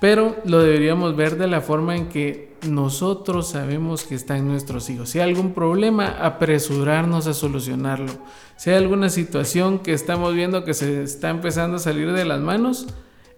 pero 0.00 0.36
lo 0.44 0.62
deberíamos 0.62 1.16
ver 1.16 1.36
de 1.38 1.46
la 1.46 1.60
forma 1.60 1.96
en 1.96 2.08
que 2.08 2.54
nosotros 2.68 3.48
sabemos 3.48 4.04
que 4.04 4.14
están 4.14 4.46
nuestros 4.46 4.90
hijos. 4.90 5.10
Si 5.10 5.20
hay 5.20 5.30
algún 5.30 5.54
problema, 5.54 6.08
apresurarnos 6.20 7.26
a 7.26 7.34
solucionarlo. 7.34 8.12
Si 8.56 8.70
hay 8.70 8.76
alguna 8.76 9.08
situación 9.08 9.78
que 9.78 9.92
estamos 9.92 10.34
viendo 10.34 10.64
que 10.64 10.74
se 10.74 11.02
está 11.02 11.30
empezando 11.30 11.76
a 11.76 11.80
salir 11.80 12.12
de 12.12 12.24
las 12.24 12.40
manos, 12.40 12.88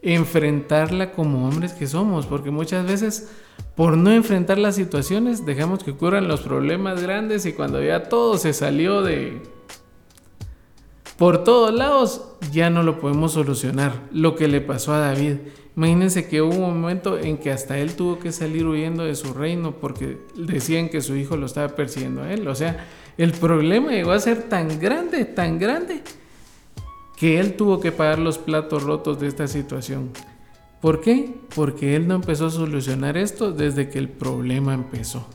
enfrentarla 0.03 1.13
como 1.13 1.49
hombres 1.49 1.73
que 1.73 1.87
somos, 1.87 2.27
porque 2.27 2.51
muchas 2.51 2.87
veces 2.87 3.29
por 3.75 3.97
no 3.97 4.13
enfrentar 4.13 4.59
las 4.59 4.77
situaciones 4.77 5.45
dejamos 5.45 5.83
que 5.83 5.93
ocurran 5.93 6.29
los 6.29 6.41
problemas 6.41 7.03
grandes 7.03 7.47
y 7.47 7.53
cuando 7.53 7.83
ya 7.83 8.09
todo 8.09 8.39
se 8.39 8.53
salió 8.53 9.03
de 9.03 9.43
por 11.19 11.43
todos 11.43 11.75
lados 11.75 12.23
ya 12.53 12.71
no 12.71 12.85
lo 12.85 13.01
podemos 13.01 13.33
solucionar. 13.33 14.09
Lo 14.13 14.37
que 14.37 14.47
le 14.47 14.61
pasó 14.61 14.95
a 14.95 15.01
David. 15.01 15.39
Imagínense 15.77 16.29
que 16.29 16.41
hubo 16.43 16.55
un 16.55 16.81
momento 16.81 17.19
en 17.19 17.39
que 17.39 17.51
hasta 17.51 17.77
él 17.77 17.95
tuvo 17.95 18.21
que 18.21 18.31
salir 18.31 18.65
huyendo 18.65 19.05
de 19.05 19.17
su 19.17 19.35
reino 19.35 19.73
porque 19.73 20.19
decían 20.37 20.89
que 20.89 21.01
su 21.01 21.17
hijo 21.17 21.37
lo 21.37 21.47
estaba 21.47 21.75
persiguiendo 21.75 22.23
a 22.23 22.33
él. 22.33 22.47
O 22.47 22.55
sea, 22.55 22.87
el 23.17 23.33
problema 23.33 23.91
llegó 23.91 24.13
a 24.13 24.21
ser 24.21 24.45
tan 24.49 24.79
grande, 24.79 25.25
tan 25.25 25.59
grande, 25.59 26.03
que 27.17 27.41
él 27.41 27.55
tuvo 27.55 27.81
que 27.81 27.91
pagar 27.91 28.21
los 28.21 28.39
platos 28.39 28.85
rotos 28.85 29.19
de 29.19 29.27
esta 29.27 29.49
situación. 29.49 30.11
¿Por 30.81 31.01
qué? 31.01 31.35
Porque 31.57 31.97
él 31.97 32.07
no 32.07 32.15
empezó 32.15 32.47
a 32.47 32.51
solucionar 32.51 33.17
esto 33.17 33.51
desde 33.51 33.89
que 33.89 33.99
el 33.99 34.09
problema 34.09 34.73
empezó. 34.73 35.27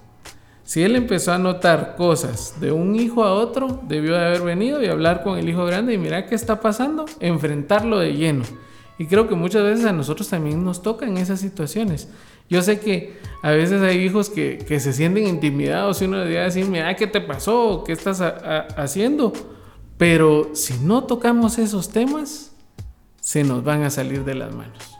Si 0.64 0.82
él 0.82 0.96
empezó 0.96 1.34
a 1.34 1.38
notar 1.38 1.96
cosas 1.98 2.60
de 2.62 2.72
un 2.72 2.96
hijo 2.96 3.24
a 3.24 3.34
otro, 3.34 3.82
debió 3.88 4.14
de 4.14 4.26
haber 4.26 4.42
venido 4.42 4.82
y 4.82 4.88
hablar 4.88 5.22
con 5.22 5.38
el 5.38 5.50
hijo 5.50 5.66
grande 5.66 5.94
y 5.94 5.98
mirar 5.98 6.28
qué 6.28 6.36
está 6.36 6.62
pasando, 6.62 7.06
enfrentarlo 7.20 8.00
de 8.00 8.14
lleno. 8.14 8.44
Y 8.98 9.08
creo 9.08 9.28
que 9.28 9.36
muchas 9.36 9.64
veces 9.64 9.86
a 9.86 9.92
nosotros 9.92 10.30
también 10.30 10.64
nos 10.64 10.82
tocan 10.82 11.18
esas 11.18 11.42
situaciones. 11.42 12.08
Yo 12.50 12.62
sé 12.62 12.80
que 12.80 13.18
a 13.42 13.52
veces 13.52 13.82
hay 13.82 13.98
hijos 13.98 14.30
que, 14.30 14.64
se 14.80 14.94
sienten 14.94 15.28
intimidados 15.28 16.02
y 16.02 16.06
uno 16.06 16.24
le 16.24 16.32
decir, 16.32 16.66
mira, 16.68 16.96
¿qué 16.96 17.08
te 17.08 17.20
pasó? 17.20 17.84
¿Qué 17.86 17.92
estás 17.92 18.22
haciendo? 18.22 19.34
Pero 19.98 20.52
si 20.54 20.76
no 20.80 21.04
tocamos 21.04 21.58
esos 21.58 21.90
temas, 21.90 22.54
se 23.20 23.44
nos 23.44 23.64
van 23.64 23.84
a 23.84 23.90
salir 23.90 24.24
de 24.24 24.36
las 24.36 24.54
manos. 24.54 24.98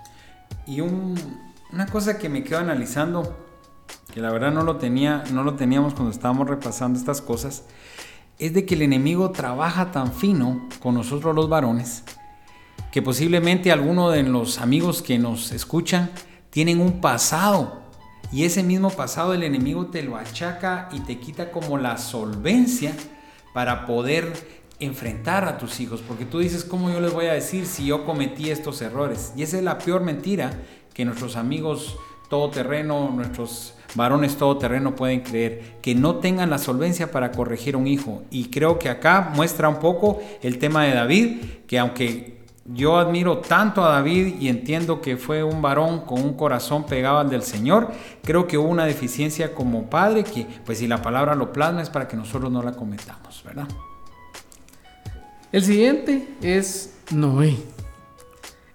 Y 0.66 0.82
una 0.82 1.86
cosa 1.92 2.18
que 2.18 2.30
me 2.30 2.44
quedo 2.44 2.60
analizando, 2.60 3.43
que 4.14 4.22
la 4.22 4.32
verdad 4.32 4.52
no 4.52 4.62
lo, 4.62 4.76
tenía, 4.76 5.24
no 5.32 5.44
lo 5.44 5.56
teníamos 5.56 5.96
cuando 5.96 6.12
estábamos 6.12 6.48
repasando 6.48 7.00
estas 7.00 7.20
cosas, 7.20 7.64
es 8.38 8.54
de 8.54 8.64
que 8.64 8.76
el 8.76 8.84
enemigo 8.84 9.32
trabaja 9.32 9.92
tan 9.92 10.14
fino 10.14 10.68
con 10.80 10.94
nosotros 10.94 11.36
los 11.36 11.50
varones, 11.50 12.04
que 12.92 13.02
posiblemente 13.02 13.72
algunos 13.72 14.14
de 14.14 14.22
los 14.22 14.60
amigos 14.60 15.02
que 15.02 15.18
nos 15.18 15.52
escuchan 15.52 16.12
tienen 16.52 16.80
un 16.80 17.02
pasado. 17.02 17.82
Y 18.32 18.44
ese 18.44 18.62
mismo 18.62 18.92
pasado 18.92 19.34
el 19.34 19.42
enemigo 19.42 19.88
te 19.88 20.04
lo 20.04 20.16
achaca 20.16 20.90
y 20.92 21.00
te 21.00 21.20
quita 21.20 21.52
como 21.52 21.80
la 21.80 21.98
solvencia 21.98 22.96
para 23.52 23.88
poder 23.88 24.32
enfrentar 24.80 25.46
a 25.46 25.58
tus 25.58 25.80
hijos, 25.80 26.02
porque 26.08 26.26
tú 26.26 26.38
dices, 26.40 26.64
¿cómo 26.64 26.92
yo 26.92 27.00
les 27.00 27.14
voy 27.14 27.26
a 27.26 27.34
decir 27.34 27.66
si 27.66 27.86
yo 27.86 28.06
cometí 28.06 28.52
estos 28.52 28.80
errores? 28.84 29.34
Y 29.36 29.42
esa 29.42 29.58
es 29.58 29.64
la 29.64 29.80
peor 29.80 30.02
mentira 30.02 30.60
que 30.94 31.06
nuestros 31.06 31.36
amigos 31.36 31.98
todoterreno, 32.34 33.12
nuestros 33.12 33.76
varones 33.94 34.38
todoterreno 34.38 34.96
pueden 34.96 35.20
creer, 35.20 35.76
que 35.84 35.94
no 35.94 36.16
tengan 36.16 36.50
la 36.50 36.58
solvencia 36.58 37.12
para 37.12 37.32
corregir 37.32 37.76
un 37.76 37.86
hijo. 37.86 38.24
Y 38.32 38.46
creo 38.46 38.80
que 38.80 38.90
acá 38.90 39.32
muestra 39.36 39.70
un 39.70 39.76
poco 39.76 40.20
el 40.42 40.58
tema 40.58 40.86
de 40.86 40.96
David, 40.96 41.42
que 41.68 41.78
aunque 41.78 42.40
yo 42.66 42.98
admiro 42.98 43.38
tanto 43.38 43.86
a 43.86 43.90
David 43.90 44.38
y 44.40 44.50
entiendo 44.50 45.00
que 45.00 45.16
fue 45.16 45.44
un 45.44 45.62
varón 45.62 46.06
con 46.08 46.24
un 46.24 46.34
corazón 46.34 46.88
pegado 46.88 47.20
al 47.20 47.30
del 47.30 47.44
Señor, 47.44 47.92
creo 48.24 48.48
que 48.48 48.58
hubo 48.58 48.68
una 48.68 48.88
deficiencia 48.88 49.54
como 49.54 49.88
padre 49.92 50.24
que, 50.24 50.48
pues 50.66 50.80
si 50.80 50.88
la 50.88 51.04
palabra 51.04 51.36
lo 51.36 51.54
plasma 51.54 51.84
es 51.84 51.92
para 51.92 52.08
que 52.08 52.18
nosotros 52.18 52.52
no 52.52 52.64
la 52.64 52.72
cometamos, 52.72 53.44
¿verdad? 53.46 53.68
El 55.52 55.64
siguiente 55.64 56.30
es 56.42 56.96
Noé. 57.12 57.58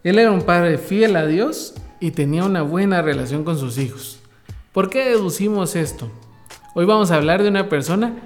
Él 0.05 0.21
era 0.21 0.31
un 0.31 0.43
padre 0.43 0.79
fiel 0.79 1.17
a 1.17 1.27
Dios 1.27 1.75
y 2.01 2.13
tenía 2.13 2.45
una 2.45 2.63
buena 2.63 3.03
relación 3.03 3.45
con 3.45 3.59
sus 3.59 3.79
hijos. 3.79 4.21
¿Por 4.73 4.91
qué 4.91 5.05
deducimos 5.05 5.77
esto? 5.77 6.11
Hoy 6.75 6.85
vamos 6.85 7.11
a 7.11 7.17
hablar 7.17 7.43
de 7.43 7.49
una 7.49 7.69
persona 7.69 8.17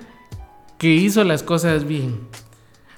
que 0.78 0.88
hizo 0.88 1.24
las 1.24 1.42
cosas 1.42 1.86
bien. 1.86 2.20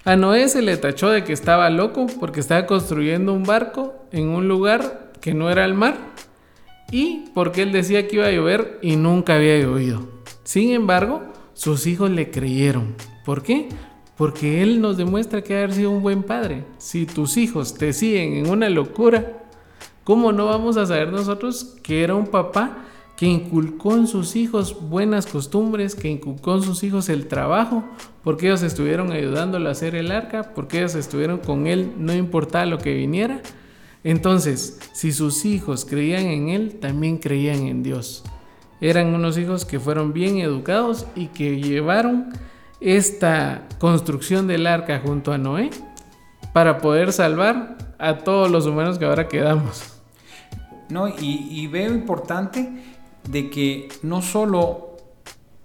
A 0.04 0.16
Noé 0.16 0.48
se 0.48 0.62
le 0.62 0.76
tachó 0.76 1.10
de 1.10 1.24
que 1.24 1.32
estaba 1.32 1.70
loco 1.70 2.06
porque 2.20 2.40
estaba 2.40 2.66
construyendo 2.66 3.32
un 3.32 3.44
barco 3.44 3.94
en 4.12 4.28
un 4.28 4.48
lugar 4.48 5.12
que 5.20 5.34
no 5.34 5.50
era 5.50 5.64
el 5.64 5.74
mar 5.74 5.96
y 6.90 7.26
porque 7.34 7.62
él 7.62 7.72
decía 7.72 8.06
que 8.06 8.16
iba 8.16 8.26
a 8.26 8.30
llover 8.30 8.78
y 8.82 8.96
nunca 8.96 9.36
había 9.36 9.58
llovido. 9.58 10.08
Sin 10.44 10.72
embargo, 10.72 11.22
sus 11.54 11.86
hijos 11.86 12.10
le 12.10 12.30
creyeron. 12.30 12.94
¿Por 13.24 13.42
qué? 13.42 13.68
Porque 14.16 14.62
Él 14.62 14.80
nos 14.80 14.96
demuestra 14.96 15.42
que 15.42 15.56
haber 15.56 15.72
sido 15.72 15.90
un 15.90 16.02
buen 16.02 16.22
padre. 16.22 16.64
Si 16.78 17.06
tus 17.06 17.36
hijos 17.36 17.74
te 17.74 17.92
siguen 17.92 18.34
en 18.34 18.50
una 18.50 18.68
locura, 18.68 19.43
¿cómo 20.04 20.32
no 20.32 20.46
vamos 20.46 20.76
a 20.76 20.86
saber 20.86 21.10
nosotros 21.10 21.76
que 21.82 22.04
era 22.04 22.14
un 22.14 22.28
papá 22.28 22.84
que 23.16 23.26
inculcó 23.26 23.94
en 23.94 24.06
sus 24.06 24.36
hijos 24.36 24.76
buenas 24.88 25.26
costumbres, 25.26 25.94
que 25.94 26.08
inculcó 26.08 26.56
en 26.56 26.62
sus 26.62 26.82
hijos 26.82 27.08
el 27.08 27.28
trabajo, 27.28 27.84
porque 28.22 28.46
ellos 28.46 28.62
estuvieron 28.62 29.12
ayudándolo 29.12 29.68
a 29.68 29.72
hacer 29.72 29.94
el 29.94 30.10
arca, 30.10 30.52
porque 30.54 30.78
ellos 30.78 30.94
estuvieron 30.94 31.38
con 31.38 31.66
él, 31.66 31.92
no 31.96 32.12
importaba 32.12 32.66
lo 32.66 32.78
que 32.78 32.94
viniera? 32.94 33.40
Entonces, 34.02 34.80
si 34.92 35.12
sus 35.12 35.44
hijos 35.44 35.84
creían 35.84 36.26
en 36.26 36.48
él, 36.48 36.78
también 36.80 37.18
creían 37.18 37.66
en 37.66 37.82
Dios. 37.82 38.24
Eran 38.80 39.14
unos 39.14 39.38
hijos 39.38 39.64
que 39.64 39.80
fueron 39.80 40.12
bien 40.12 40.38
educados 40.38 41.06
y 41.14 41.28
que 41.28 41.60
llevaron 41.60 42.32
esta 42.80 43.66
construcción 43.78 44.46
del 44.46 44.66
arca 44.66 45.00
junto 45.02 45.32
a 45.32 45.38
Noé 45.38 45.70
para 46.52 46.78
poder 46.78 47.12
salvar 47.12 47.78
a 47.98 48.18
todos 48.18 48.50
los 48.50 48.66
humanos 48.66 48.98
que 48.98 49.06
ahora 49.06 49.28
quedamos. 49.28 49.93
No, 50.88 51.08
y, 51.08 51.66
veo 51.68 51.92
importante 51.92 52.70
de 53.28 53.50
que 53.50 53.88
no 54.02 54.22
solo 54.22 54.96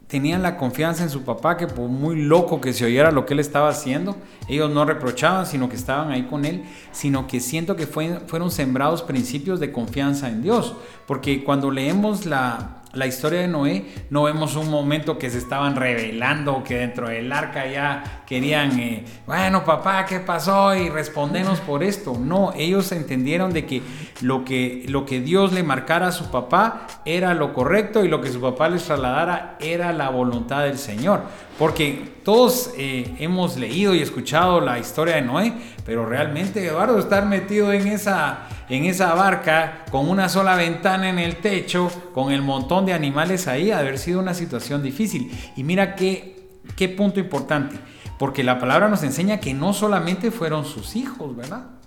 tenían 0.08 0.42
la 0.42 0.58
confianza 0.58 1.04
en 1.04 1.10
su 1.10 1.24
papá, 1.24 1.58
que 1.58 1.68
por 1.68 1.88
muy 1.88 2.22
loco 2.22 2.62
que 2.62 2.74
se 2.74 2.86
oyera 2.86 3.12
lo 3.12 3.26
que 3.26 3.34
él 3.34 3.40
estaba 3.40 3.70
haciendo, 3.70 4.16
ellos 4.48 4.72
no 4.72 4.86
reprochaban, 4.86 5.46
sino 5.46 5.70
que 5.70 5.76
estaban 5.76 6.10
ahí 6.10 6.24
con 6.24 6.46
él, 6.46 6.64
sino 6.92 7.28
que 7.28 7.40
siento 7.40 7.76
que 7.76 7.86
fueron 7.86 8.50
sembrados 8.50 9.04
principios 9.04 9.60
de 9.60 9.72
confianza 9.72 10.30
en 10.30 10.42
Dios, 10.42 10.76
porque 11.06 11.44
cuando 11.44 11.70
leemos 11.70 12.26
la, 12.26 12.79
la 12.94 13.06
historia 13.06 13.42
de 13.42 13.48
Noé, 13.48 13.86
no 14.10 14.24
vemos 14.24 14.56
un 14.56 14.70
momento 14.70 15.18
que 15.18 15.30
se 15.30 15.38
estaban 15.38 15.76
revelando, 15.76 16.64
que 16.64 16.76
dentro 16.76 17.08
del 17.08 17.32
arca 17.32 17.68
ya 17.68 18.24
querían, 18.26 18.80
eh, 18.80 19.06
bueno 19.28 19.64
papá, 19.64 20.06
¿qué 20.06 20.20
pasó? 20.20 20.76
Y 20.76 20.90
respondenos 20.90 21.60
por 21.60 21.84
esto. 21.84 22.18
No, 22.18 22.52
ellos 22.56 22.92
entendieron 22.92 23.54
de 23.54 23.66
que 23.66 23.84
lo, 24.22 24.44
que 24.44 24.86
lo 24.88 25.06
que 25.06 25.22
Dios 25.22 25.54
le 25.54 25.62
marcara 25.62 26.08
a 26.08 26.12
su 26.12 26.32
papá 26.32 26.88
era 27.06 27.34
lo 27.34 27.54
correcto 27.54 28.04
y 28.04 28.08
lo 28.08 28.22
que 28.22 28.32
su 28.32 28.42
papá 28.42 28.70
les 28.70 28.84
trasladara 28.84 29.58
era 29.60 29.94
la 29.94 30.10
voluntad 30.10 30.64
del 30.64 30.78
Señor. 30.78 31.22
Porque 31.60 32.20
todos 32.24 32.72
eh, 32.78 33.16
hemos 33.20 33.58
leído 33.58 33.94
y 33.94 34.02
escuchado 34.02 34.62
la 34.62 34.80
historia 34.80 35.16
de 35.16 35.22
Noé, 35.22 35.54
pero 35.90 36.06
realmente 36.06 36.64
Eduardo 36.64 37.00
estar 37.00 37.26
metido 37.26 37.74
en 37.74 37.88
esa 37.88 38.48
en 38.70 38.86
esa 38.86 39.12
barca 39.16 39.86
con 39.90 40.08
una 40.08 40.30
sola 40.30 40.56
ventana 40.56 41.10
en 41.10 41.18
el 41.18 41.38
techo, 41.38 41.90
con 42.14 42.32
el 42.32 42.44
montón 42.44 42.86
de 42.86 42.94
animales 42.94 43.48
ahí, 43.48 43.72
ha 43.72 43.80
haber 43.80 43.98
sido 43.98 44.20
una 44.20 44.36
situación 44.36 44.84
difícil. 44.84 45.36
Y 45.56 45.64
mira 45.64 45.96
qué, 45.96 46.60
qué 46.76 46.90
punto 46.90 47.20
importante, 47.20 47.76
porque 48.20 48.44
la 48.44 48.60
palabra 48.60 48.88
nos 48.88 49.02
enseña 49.02 49.40
que 49.40 49.56
no 49.56 49.74
solamente 49.74 50.30
fueron 50.30 50.64
sus 50.64 50.96
hijos, 50.96 51.36
¿verdad? 51.36 51.79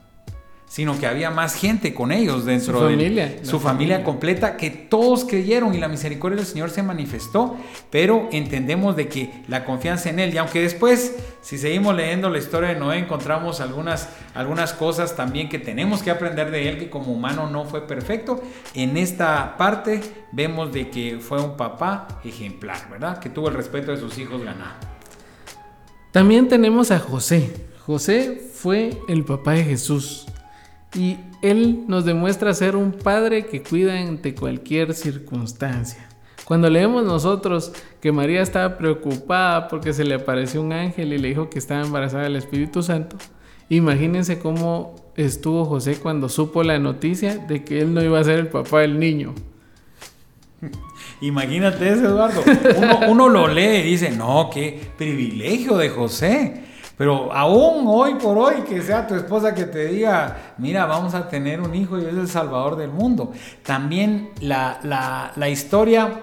Sino 0.73 0.99
que 0.99 1.07
había 1.07 1.31
más 1.31 1.55
gente 1.55 1.93
con 1.93 2.13
ellos 2.13 2.47
dentro 2.47 2.79
su 2.79 2.85
familia, 2.87 3.27
de 3.27 3.45
su 3.45 3.61
familia, 3.61 4.03
completa, 4.03 4.57
que 4.57 4.71
todos 4.71 5.27
creyeron 5.27 5.75
y 5.75 5.79
la 5.79 5.87
misericordia 5.87 6.37
del 6.37 6.47
Señor 6.47 6.71
se 6.71 6.83
manifestó, 6.83 7.59
pero 7.91 8.31
entendemos 8.33 8.97
de 8.97 9.07
que 9.07 9.45
la 9.49 9.67
confianza 9.67 10.09
en 10.09 10.19
Él, 10.19 10.33
y 10.33 10.39
aunque 10.39 10.63
después, 10.63 11.15
si 11.43 11.59
seguimos 11.59 11.95
leyendo 11.95 12.31
la 12.31 12.39
historia 12.39 12.71
de 12.71 12.77
Noé, 12.77 13.01
encontramos 13.01 13.61
algunas, 13.61 14.09
algunas 14.33 14.73
cosas 14.73 15.15
también 15.15 15.51
que 15.51 15.59
tenemos 15.59 16.03
que 16.03 16.11
aprender 16.11 16.51
de 16.51 16.67
Él, 16.71 16.79
que 16.79 16.89
como 16.89 17.13
humano 17.13 17.51
no 17.51 17.67
fue 17.67 17.87
perfecto, 17.87 18.43
en 18.73 18.97
esta 18.97 19.59
parte 19.59 20.01
vemos 20.33 20.73
de 20.73 20.89
que 20.89 21.19
fue 21.21 21.39
un 21.39 21.55
papá 21.59 22.09
ejemplar, 22.25 22.89
¿verdad? 22.91 23.19
Que 23.19 23.29
tuvo 23.29 23.49
el 23.49 23.55
respeto 23.57 23.91
de 23.91 23.99
sus 23.99 24.17
hijos 24.17 24.43
ganado. 24.43 24.77
También 26.13 26.49
tenemos 26.49 26.91
a 26.91 26.99
José. 26.99 27.53
José 27.85 28.41
fue 28.55 28.97
el 29.07 29.27
papá 29.27 29.53
de 29.53 29.65
Jesús. 29.65 30.32
Y 30.95 31.19
él 31.41 31.85
nos 31.89 32.05
demuestra 32.05 32.53
ser 32.55 32.77
un 32.77 32.93
padre 32.93 33.47
que 33.47 33.63
cuida 33.63 33.99
ante 33.99 34.35
cualquier 34.35 34.95
circunstancia. 34.95 36.09
Cuando 36.45 36.69
leemos 36.69 37.05
nosotros 37.05 37.73
que 38.01 38.13
María 38.13 38.43
estaba 38.43 38.77
preocupada 38.77 39.69
porque 39.69 39.93
se 39.93 40.05
le 40.05 40.15
apareció 40.15 40.61
un 40.61 40.73
ángel 40.73 41.13
y 41.13 41.19
le 41.19 41.29
dijo 41.29 41.49
que 41.49 41.59
estaba 41.59 41.83
embarazada 41.83 42.25
del 42.25 42.37
Espíritu 42.37 42.83
Santo, 42.83 43.17
imagínense 43.69 44.39
cómo 44.39 44.97
estuvo 45.17 45.65
José 45.65 45.97
cuando 45.97 46.29
supo 46.29 46.63
la 46.63 46.79
noticia 46.79 47.39
de 47.39 47.65
que 47.65 47.81
él 47.81 47.95
no 47.95 48.03
iba 48.03 48.19
a 48.19 48.25
ser 48.25 48.39
el 48.39 48.49
papá 48.49 48.81
del 48.81 48.99
niño. 48.99 49.35
Imagínate 51.21 51.89
eso, 51.89 52.07
Eduardo. 52.07 52.43
Uno, 52.77 53.01
uno, 53.09 53.29
lo 53.29 53.49
lee 53.49 53.79
y 53.79 53.83
dice, 53.83 54.11
no, 54.11 54.51
qué 54.53 54.81
privilegio 54.99 55.77
de 55.77 55.89
José. 55.89 56.65
Pero 57.03 57.33
aún 57.33 57.85
hoy 57.89 58.15
por 58.15 58.39
hoy 58.39 58.63
que 58.63 58.81
sea 58.81 59.05
tu 59.09 59.17
esposa 59.17 59.53
que 59.53 59.65
te 59.65 59.87
diga, 59.89 60.55
mira, 60.59 60.87
vamos 60.87 61.17
a 61.17 61.29
tener 61.29 61.61
un 61.61 61.75
hijo 61.75 61.99
y 61.99 62.03
es 62.05 62.15
el 62.15 62.29
salvador 62.29 62.77
del 62.77 62.91
mundo. 62.91 63.33
También 63.65 64.31
la, 64.41 64.79
la, 64.85 65.33
la 65.35 65.49
historia... 65.49 66.21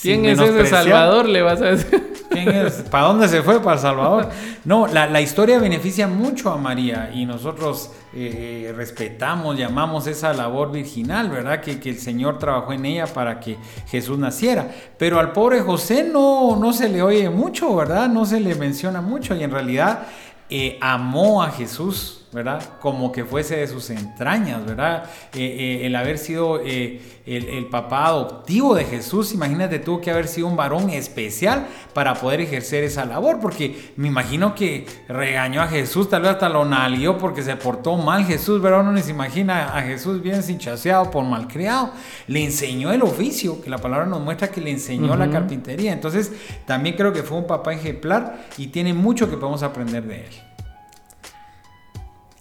¿Quién 0.00 0.24
es 0.26 0.38
ese 0.38 0.66
salvador? 0.66 1.28
Le 1.28 1.42
vas 1.42 1.60
a 1.62 1.66
decir. 1.66 2.12
¿Quién 2.30 2.48
es? 2.48 2.74
¿Para 2.90 3.06
dónde 3.06 3.28
se 3.28 3.42
fue? 3.42 3.60
Para 3.60 3.76
El 3.76 3.82
Salvador. 3.82 4.28
No, 4.66 4.88
la, 4.88 5.06
la 5.06 5.20
historia 5.20 5.60
beneficia 5.60 6.08
mucho 6.08 6.50
a 6.50 6.56
María 6.56 7.12
y 7.14 7.24
nosotros 7.24 7.92
eh, 8.12 8.72
respetamos, 8.76 9.56
llamamos 9.56 10.08
esa 10.08 10.32
labor 10.32 10.72
virginal, 10.72 11.30
¿verdad? 11.30 11.60
Que, 11.60 11.78
que, 11.78 11.90
el 11.90 12.00
Señor 12.00 12.40
trabajó 12.40 12.72
en 12.72 12.84
ella 12.84 13.06
para 13.06 13.38
que 13.38 13.56
Jesús 13.86 14.18
naciera. 14.18 14.68
Pero 14.98 15.20
al 15.20 15.30
pobre 15.30 15.60
José 15.60 16.02
no, 16.02 16.56
no 16.56 16.72
se 16.72 16.88
le 16.88 17.00
oye 17.00 17.30
mucho, 17.30 17.76
¿verdad? 17.76 18.08
No 18.08 18.26
se 18.26 18.40
le 18.40 18.56
menciona 18.56 19.00
mucho 19.00 19.36
y 19.36 19.44
en 19.44 19.52
realidad 19.52 20.08
eh, 20.48 20.78
amó 20.80 21.42
a 21.42 21.50
Jesús, 21.50 22.15
¿verdad? 22.32 22.62
Como 22.80 23.12
que 23.12 23.24
fuese 23.24 23.56
de 23.56 23.66
sus 23.66 23.88
entrañas, 23.90 24.64
¿verdad? 24.66 25.04
Eh, 25.34 25.80
eh, 25.82 25.86
el 25.86 25.96
haber 25.96 26.18
sido 26.18 26.60
el, 26.60 27.00
el, 27.24 27.66
papá 27.66 28.06
adoptivo 28.06 28.74
de 28.74 28.84
Jesús, 28.84 29.32
imagínate, 29.32 29.78
tuvo 29.78 30.00
que 30.00 30.10
haber 30.10 30.28
sido 30.28 30.46
un 30.48 30.56
varón 30.56 30.90
especial 30.90 31.66
para 31.94 32.14
poder 32.14 32.40
ejercer 32.40 32.84
esa 32.84 33.04
labor, 33.04 33.40
porque 33.40 33.92
me 33.96 34.08
imagino 34.08 34.54
que 34.54 34.86
regañó 35.08 35.62
a 35.62 35.68
Jesús, 35.68 36.10
tal 36.10 36.22
vez 36.22 36.32
hasta 36.32 36.48
lo 36.48 36.64
nalió 36.64 37.16
porque 37.16 37.42
se 37.42 37.56
portó 37.56 37.96
mal 37.96 38.24
Jesús, 38.24 38.60
¿verdad? 38.60 38.80
Uno 38.80 39.00
se 39.00 39.10
imagina 39.10 39.76
a 39.76 39.82
Jesús 39.82 40.20
bien 40.20 40.42
sinchaseado 40.42 41.10
por 41.10 41.24
malcriado. 41.24 41.92
Le 42.26 42.44
enseñó 42.44 42.92
el 42.92 43.02
oficio, 43.02 43.62
que 43.62 43.70
la 43.70 43.78
palabra 43.78 44.06
nos 44.06 44.20
muestra 44.20 44.48
que 44.48 44.60
le 44.60 44.70
enseñó 44.70 45.12
uh 45.12 45.14
-huh. 45.14 45.18
la 45.18 45.30
carpintería. 45.30 45.92
Entonces, 45.92 46.32
también 46.66 46.96
creo 46.96 47.12
que 47.12 47.22
fue 47.22 47.38
un 47.38 47.46
papá 47.46 47.72
ejemplar 47.72 48.46
y 48.58 48.68
tiene 48.68 48.92
mucho 48.92 49.30
que 49.30 49.36
podemos 49.36 49.62
aprender 49.62 50.04
de 50.04 50.26
él. 50.26 50.55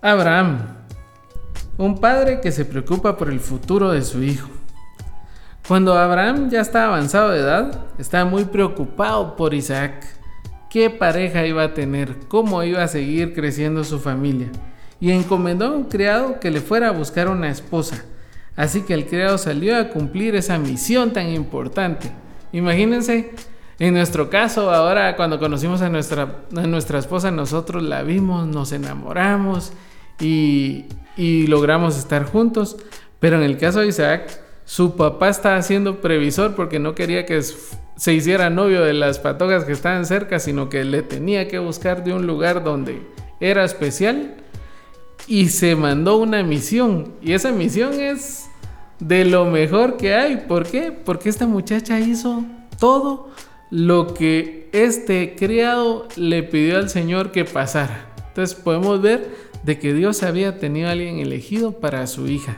Abraham, 0.05 0.59
un 1.79 1.97
padre 1.97 2.39
que 2.39 2.51
se 2.51 2.63
preocupa 2.63 3.17
por 3.17 3.27
el 3.27 3.39
futuro 3.39 3.89
de 3.91 4.03
su 4.03 4.21
hijo. 4.21 4.47
Cuando 5.67 5.97
Abraham 5.97 6.51
ya 6.51 6.61
está 6.61 6.85
avanzado 6.85 7.31
de 7.31 7.39
edad, 7.39 7.79
está 7.97 8.23
muy 8.23 8.45
preocupado 8.45 9.35
por 9.35 9.55
Isaac. 9.55 10.05
¿Qué 10.69 10.91
pareja 10.91 11.47
iba 11.47 11.63
a 11.63 11.73
tener? 11.73 12.19
¿Cómo 12.27 12.61
iba 12.61 12.83
a 12.83 12.87
seguir 12.87 13.33
creciendo 13.33 13.83
su 13.83 13.99
familia? 13.99 14.49
Y 14.99 15.09
encomendó 15.09 15.65
a 15.65 15.71
un 15.71 15.85
criado 15.85 16.39
que 16.39 16.51
le 16.51 16.61
fuera 16.61 16.89
a 16.89 16.91
buscar 16.91 17.27
una 17.27 17.49
esposa. 17.49 18.05
Así 18.55 18.81
que 18.81 18.93
el 18.93 19.07
criado 19.07 19.39
salió 19.39 19.75
a 19.75 19.89
cumplir 19.89 20.35
esa 20.35 20.59
misión 20.59 21.13
tan 21.13 21.29
importante. 21.29 22.11
Imagínense, 22.51 23.31
en 23.79 23.95
nuestro 23.95 24.29
caso, 24.29 24.69
ahora 24.69 25.15
cuando 25.15 25.39
conocimos 25.39 25.81
a 25.81 25.89
nuestra, 25.89 26.43
a 26.55 26.67
nuestra 26.67 26.99
esposa, 26.99 27.31
nosotros 27.31 27.81
la 27.81 28.03
vimos, 28.03 28.45
nos 28.45 28.71
enamoramos 28.71 29.73
y, 30.19 30.85
logramos 31.47 31.97
estar 31.97 32.25
juntos. 32.25 32.77
Pero 33.19 33.37
en 33.37 33.43
el 33.43 33.57
caso 33.57 33.79
de 33.79 33.87
Isaac, 33.87 34.39
su 34.65 34.95
papá 34.95 35.29
estaba 35.29 35.61
siendo 35.61 36.01
previsor 36.01 36.55
porque 36.55 36.79
no 36.79 36.95
quería 36.95 37.25
que 37.25 37.41
se 37.41 38.13
hiciera 38.13 38.49
novio 38.49 38.83
de 38.83 38.93
las 38.93 39.19
patogas 39.19 39.63
que 39.63 39.71
estaban 39.71 40.05
cerca, 40.05 40.39
sino 40.39 40.69
que 40.69 40.83
le 40.83 41.01
tenía 41.01 41.47
que 41.47 41.59
buscar 41.59 42.03
de 42.03 42.13
un 42.13 42.27
lugar 42.27 42.63
donde 42.63 43.01
era 43.39 43.63
especial 43.63 44.35
y 45.27 45.49
se 45.49 45.75
mandó 45.75 46.17
una 46.17 46.43
misión. 46.43 47.13
Y 47.21 47.33
esa 47.33 47.51
misión 47.51 47.93
es 47.93 48.45
de 48.99 49.25
lo 49.25 49.45
mejor 49.45 49.97
que 49.97 50.13
hay. 50.13 50.37
¿Por 50.47 50.65
qué? 50.65 50.91
Porque 50.91 51.29
esta 51.29 51.47
muchacha 51.47 51.99
hizo 51.99 52.43
todo 52.79 53.29
lo 53.71 54.13
que 54.13 54.69
este 54.71 55.35
criado 55.35 56.07
le 56.15 56.43
pidió 56.43 56.77
al 56.77 56.89
Señor 56.89 57.31
que 57.31 57.45
pasara. 57.45 58.13
Entonces 58.27 58.55
podemos 58.55 59.01
ver 59.01 59.29
de 59.65 59.79
que 59.79 59.93
Dios 59.93 60.23
había 60.23 60.59
tenido 60.59 60.87
a 60.87 60.91
alguien 60.91 61.19
elegido 61.19 61.79
para 61.79 62.05
su 62.07 62.27
hija. 62.27 62.57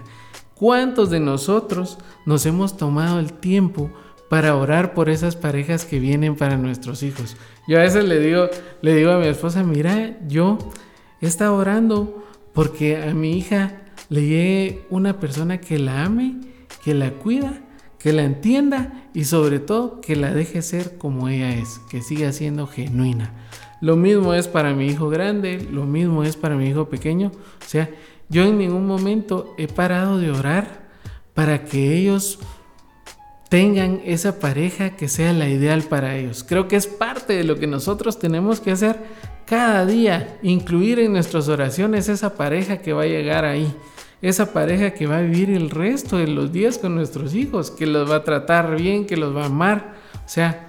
¿Cuántos 0.54 1.10
de 1.10 1.20
nosotros 1.20 1.98
nos 2.26 2.46
hemos 2.46 2.78
tomado 2.78 3.20
el 3.20 3.32
tiempo 3.32 3.92
para 4.30 4.56
orar 4.56 4.94
por 4.94 5.10
esas 5.10 5.36
parejas 5.36 5.86
que 5.86 6.00
vienen 6.00 6.36
para 6.36 6.58
nuestros 6.58 7.04
hijos? 7.04 7.38
Yo 7.68 7.80
a 7.80 7.84
veces 7.84 8.04
le 8.06 8.20
digo, 8.20 8.50
le 8.82 8.96
digo 8.96 9.12
a 9.12 9.20
mi 9.20 9.28
esposa, 9.28 9.64
mira, 9.64 10.18
yo 10.28 10.58
he 11.22 11.28
estado 11.28 11.56
orando 11.56 12.26
porque 12.54 12.98
a 12.98 13.14
mi 13.14 13.38
hija 13.38 13.84
le 14.10 14.22
llegue 14.22 14.86
una 14.90 15.20
persona 15.20 15.60
que 15.62 15.80
la 15.80 16.04
ame, 16.04 16.36
que 16.84 16.94
la 16.94 17.12
cuida, 17.12 17.62
que 18.00 18.12
la 18.12 18.24
entienda 18.24 19.10
y 19.14 19.24
sobre 19.24 19.60
todo 19.60 20.02
que 20.02 20.16
la 20.16 20.34
deje 20.34 20.62
ser 20.62 20.98
como 20.98 21.30
ella 21.30 21.52
es, 21.52 21.80
que 21.90 22.02
siga 22.02 22.34
siendo 22.34 22.68
genuina. 22.68 23.47
Lo 23.82 23.96
mismo 23.96 24.34
es 24.34 24.48
para 24.48 24.74
mi 24.74 24.88
hijo 24.88 25.10
grande, 25.10 25.68
lo 25.72 25.86
mismo 25.86 26.24
es 26.24 26.36
para 26.36 26.56
mi 26.56 26.68
hijo 26.68 26.90
pequeño. 26.90 27.32
O 27.34 27.68
sea, 27.68 27.90
yo 28.30 28.44
en 28.44 28.58
ningún 28.58 28.86
momento 28.86 29.54
he 29.58 29.68
parado 29.68 30.18
de 30.18 30.32
orar 30.32 30.88
para 31.34 31.66
que 31.66 31.96
ellos 31.96 32.40
tengan 33.50 34.02
esa 34.04 34.40
pareja 34.40 34.96
que 34.96 35.08
sea 35.08 35.34
la 35.34 35.48
ideal 35.48 35.84
para 35.84 36.18
ellos. 36.18 36.44
Creo 36.44 36.68
que 36.68 36.76
es 36.76 36.88
parte 36.88 37.34
de 37.34 37.44
lo 37.44 37.58
que 37.58 37.68
nosotros 37.68 38.20
tenemos 38.20 38.60
que 38.60 38.72
hacer 38.72 38.98
cada 39.46 39.86
día, 39.86 40.38
incluir 40.42 41.00
en 41.00 41.14
nuestras 41.14 41.48
oraciones 41.48 42.10
esa 42.10 42.36
pareja 42.36 42.78
que 42.78 42.92
va 42.92 43.04
a 43.04 43.08
llegar 43.08 43.46
ahí, 43.46 43.74
esa 44.22 44.52
pareja 44.52 44.92
que 44.92 45.08
va 45.08 45.20
a 45.20 45.22
vivir 45.22 45.52
el 45.52 45.70
resto 45.70 46.18
de 46.18 46.28
los 46.28 46.52
días 46.52 46.78
con 46.78 46.96
nuestros 46.96 47.34
hijos, 47.34 47.72
que 47.72 47.86
los 47.86 48.12
va 48.12 48.18
a 48.18 48.24
tratar 48.24 48.76
bien, 48.76 49.06
que 49.06 49.16
los 49.16 49.34
va 49.34 49.44
a 49.44 49.46
amar. 49.46 49.96
O 50.16 50.30
sea, 50.30 50.67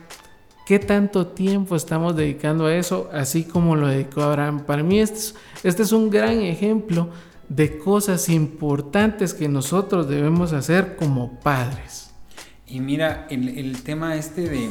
¿qué 0.68 0.78
tanto 0.78 1.28
tiempo 1.28 1.76
estamos 1.76 2.14
dedicando 2.14 2.66
a 2.66 2.74
eso, 2.74 3.08
así 3.10 3.44
como 3.44 3.74
lo 3.74 3.88
dedicó 3.88 4.20
Abraham? 4.20 4.66
Para 4.66 4.82
mí 4.82 5.00
este 5.00 5.16
es, 5.16 5.34
este 5.64 5.82
es 5.82 5.92
un 5.92 6.10
gran 6.10 6.42
ejemplo 6.42 7.08
de 7.48 7.78
cosas 7.78 8.28
importantes 8.28 9.32
que 9.32 9.48
nosotros 9.48 10.10
debemos 10.10 10.52
hacer 10.52 10.96
como 10.96 11.40
padres. 11.40 12.10
Y 12.66 12.80
mira, 12.80 13.26
el, 13.30 13.82
tema 13.82 14.16
este 14.16 14.42
de 14.42 14.68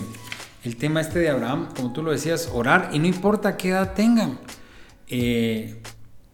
el 0.64 0.78
tema 0.78 1.02
este 1.02 1.18
de 1.18 1.30
Abraham, 1.32 1.70
como 1.76 1.92
tú 1.92 2.04
lo 2.04 2.12
decías, 2.12 2.48
orar 2.54 2.92
y 2.94 3.00
no 3.00 3.08
importa 3.08 3.58
qué 3.58 3.70
edad 3.70 3.96
tengan. 3.96 4.38
Eh, 5.08 5.82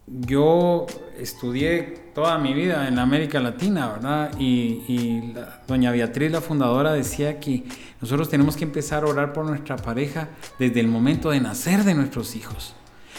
yo 0.06 0.84
estudié 1.18 2.04
toda 2.14 2.38
mi 2.38 2.54
vida 2.54 2.86
en 2.86 2.98
América 2.98 3.40
Latina, 3.40 3.88
¿verdad? 3.88 4.30
Y, 4.38 5.32
doña 5.66 5.90
Beatriz, 5.90 6.30
la 6.30 6.40
fundadora, 6.40 6.92
decía 6.92 7.40
que 7.40 7.64
nosotros 8.04 8.28
tenemos 8.28 8.54
que 8.54 8.64
empezar 8.64 9.02
a 9.02 9.06
orar 9.06 9.32
por 9.32 9.46
nuestra 9.46 9.76
pareja 9.76 10.28
desde 10.58 10.78
el 10.78 10.88
momento 10.88 11.30
de 11.30 11.40
nacer 11.40 11.84
de 11.84 11.94
nuestros 11.94 12.36
hijos. 12.36 12.74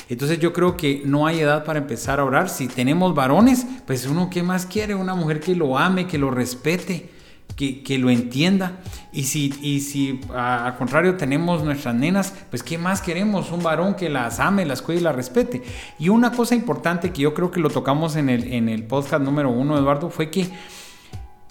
Entonces 0.09 0.37
yo 0.37 0.53
creo 0.53 0.77
que 0.77 1.01
no 1.05 1.25
hay 1.25 1.39
edad 1.39 1.65
para 1.65 1.79
empezar 1.79 2.19
a 2.19 2.23
orar. 2.23 2.49
Si 2.49 2.67
tenemos 2.67 3.15
varones, 3.15 3.65
pues 3.87 4.05
uno 4.05 4.29
qué 4.29 4.43
más 4.43 4.67
quiere, 4.67 4.93
una 4.93 5.15
mujer 5.15 5.39
que 5.39 5.55
lo 5.55 5.79
ame, 5.79 6.05
que 6.05 6.19
lo 6.19 6.29
respete, 6.29 7.09
que, 7.55 7.81
que 7.81 7.97
lo 7.97 8.11
entienda. 8.11 8.77
Y 9.11 9.23
si, 9.23 9.51
y 9.59 9.79
si 9.79 10.21
al 10.35 10.77
contrario 10.77 11.15
tenemos 11.17 11.63
nuestras 11.63 11.95
nenas, 11.95 12.35
pues 12.51 12.61
qué 12.61 12.77
más 12.77 13.01
queremos, 13.01 13.51
un 13.51 13.63
varón 13.63 13.95
que 13.95 14.07
las 14.07 14.39
ame, 14.39 14.67
las 14.67 14.83
cuide 14.83 14.99
y 14.99 15.03
las 15.03 15.15
respete. 15.15 15.63
Y 15.97 16.09
una 16.09 16.31
cosa 16.31 16.53
importante 16.53 17.09
que 17.09 17.23
yo 17.23 17.33
creo 17.33 17.49
que 17.49 17.59
lo 17.59 17.71
tocamos 17.71 18.17
en 18.17 18.29
el, 18.29 18.53
en 18.53 18.69
el 18.69 18.83
podcast 18.83 19.23
número 19.23 19.49
uno, 19.49 19.79
Eduardo, 19.79 20.11
fue 20.11 20.29
que 20.29 20.47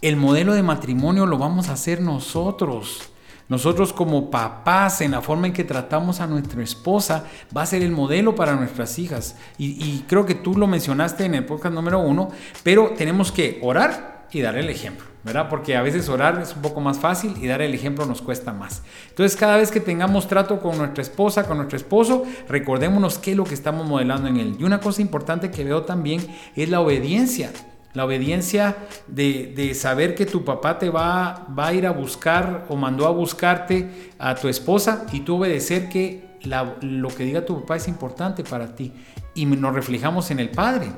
el 0.02 0.14
modelo 0.14 0.54
de 0.54 0.62
matrimonio 0.62 1.26
lo 1.26 1.36
vamos 1.36 1.68
a 1.68 1.72
hacer 1.72 2.00
nosotros. 2.00 3.10
Nosotros 3.48 3.92
como 3.92 4.30
papás, 4.30 5.02
en 5.02 5.10
la 5.10 5.20
forma 5.20 5.46
en 5.46 5.52
que 5.52 5.64
tratamos 5.64 6.20
a 6.20 6.26
nuestra 6.26 6.62
esposa, 6.62 7.24
va 7.54 7.62
a 7.62 7.66
ser 7.66 7.82
el 7.82 7.92
modelo 7.92 8.34
para 8.34 8.56
nuestras 8.56 8.98
hijas. 8.98 9.36
Y, 9.58 10.04
creo 10.08 10.24
que 10.24 10.34
tú 10.34 10.54
lo 10.56 10.66
mencionaste 10.66 11.24
en 11.24 11.34
el 11.34 11.44
podcast 11.44 11.74
número 11.74 11.98
uno, 12.00 12.30
pero 12.62 12.92
tenemos 12.96 13.30
que 13.30 13.58
orar 13.62 14.26
y 14.32 14.40
dar 14.40 14.56
el 14.56 14.68
ejemplo, 14.68 15.06
¿verdad? 15.22 15.48
Porque 15.48 15.76
a 15.76 15.82
veces 15.82 16.08
orar 16.08 16.40
es 16.40 16.56
un 16.56 16.62
poco 16.62 16.80
más 16.80 16.98
fácil 16.98 17.34
y 17.40 17.46
dar 17.46 17.60
el 17.62 17.74
ejemplo 17.74 18.06
nos 18.06 18.22
cuesta 18.22 18.52
más. 18.52 18.82
Entonces, 19.10 19.36
cada 19.36 19.58
vez 19.58 19.70
que 19.70 19.78
tengamos 19.78 20.26
trato 20.26 20.58
con 20.58 20.78
nuestra 20.78 21.02
esposa, 21.02 21.46
con 21.46 21.58
nuestro 21.58 21.76
esposo, 21.76 22.24
recordémonos 22.48 23.18
qué 23.18 23.32
es 23.32 23.36
lo 23.36 23.44
que 23.44 23.54
estamos 23.54 23.86
modelando 23.86 24.28
en 24.28 24.38
él. 24.38 24.56
Y 24.58 24.64
una 24.64 24.80
cosa 24.80 25.02
importante 25.02 25.50
que 25.50 25.64
veo 25.64 25.82
también 25.82 26.26
es 26.56 26.68
la 26.68 26.80
obediencia. 26.80 27.52
La 27.94 28.04
obediencia 28.04 28.76
de, 29.06 29.52
de, 29.54 29.72
saber 29.74 30.14
que 30.14 30.26
tu 30.26 30.44
papá 30.44 30.78
te 30.78 30.90
va, 30.90 31.46
va, 31.56 31.68
a 31.68 31.74
ir 31.74 31.86
a 31.86 31.92
buscar 31.92 32.66
o 32.68 32.76
mandó 32.76 33.06
a 33.06 33.10
buscarte 33.10 34.12
a 34.18 34.34
tu 34.34 34.48
esposa 34.48 35.06
y 35.12 35.20
tú 35.20 35.36
obedecer 35.36 35.88
que 35.88 36.24
la, 36.42 36.76
lo 36.80 37.08
que 37.08 37.24
diga 37.24 37.46
tu 37.46 37.60
papá 37.60 37.76
es 37.76 37.88
importante 37.88 38.42
para 38.42 38.74
ti. 38.74 38.92
Y 39.34 39.46
nos 39.46 39.74
reflejamos 39.74 40.30
en 40.30 40.40
el 40.40 40.50
Padre. 40.50 40.88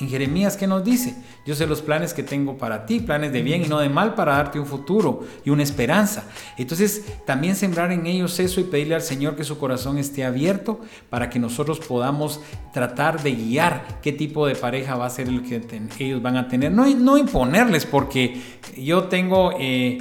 En 0.00 0.08
Jeremías, 0.08 0.56
¿qué 0.56 0.66
nos 0.66 0.82
dice? 0.82 1.14
Yo 1.44 1.54
sé 1.54 1.66
los 1.66 1.82
planes 1.82 2.14
que 2.14 2.22
tengo 2.22 2.56
para 2.56 2.86
ti, 2.86 3.00
planes 3.00 3.32
de 3.32 3.42
bien 3.42 3.62
y 3.62 3.68
no 3.68 3.78
de 3.80 3.90
mal 3.90 4.14
para 4.14 4.32
darte 4.32 4.58
un 4.58 4.64
futuro 4.64 5.26
y 5.44 5.50
una 5.50 5.62
esperanza. 5.62 6.24
Entonces, 6.56 7.04
también 7.26 7.54
sembrar 7.54 7.92
en 7.92 8.06
ellos 8.06 8.40
eso 8.40 8.60
y 8.60 8.64
pedirle 8.64 8.94
al 8.94 9.02
Señor 9.02 9.36
que 9.36 9.44
su 9.44 9.58
corazón 9.58 9.98
esté 9.98 10.24
abierto 10.24 10.80
para 11.10 11.28
que 11.28 11.38
nosotros 11.38 11.80
podamos 11.80 12.40
tratar 12.72 13.22
de 13.22 13.32
guiar 13.32 14.00
qué 14.02 14.12
tipo 14.12 14.46
de 14.46 14.54
pareja 14.54 14.96
va 14.96 15.04
a 15.04 15.10
ser 15.10 15.28
el 15.28 15.42
que 15.42 15.80
ellos 15.98 16.22
van 16.22 16.38
a 16.38 16.48
tener. 16.48 16.72
No, 16.72 16.86
no 16.86 17.18
imponerles, 17.18 17.84
porque 17.84 18.40
yo 18.76 19.04
tengo 19.04 19.52
eh, 19.58 19.98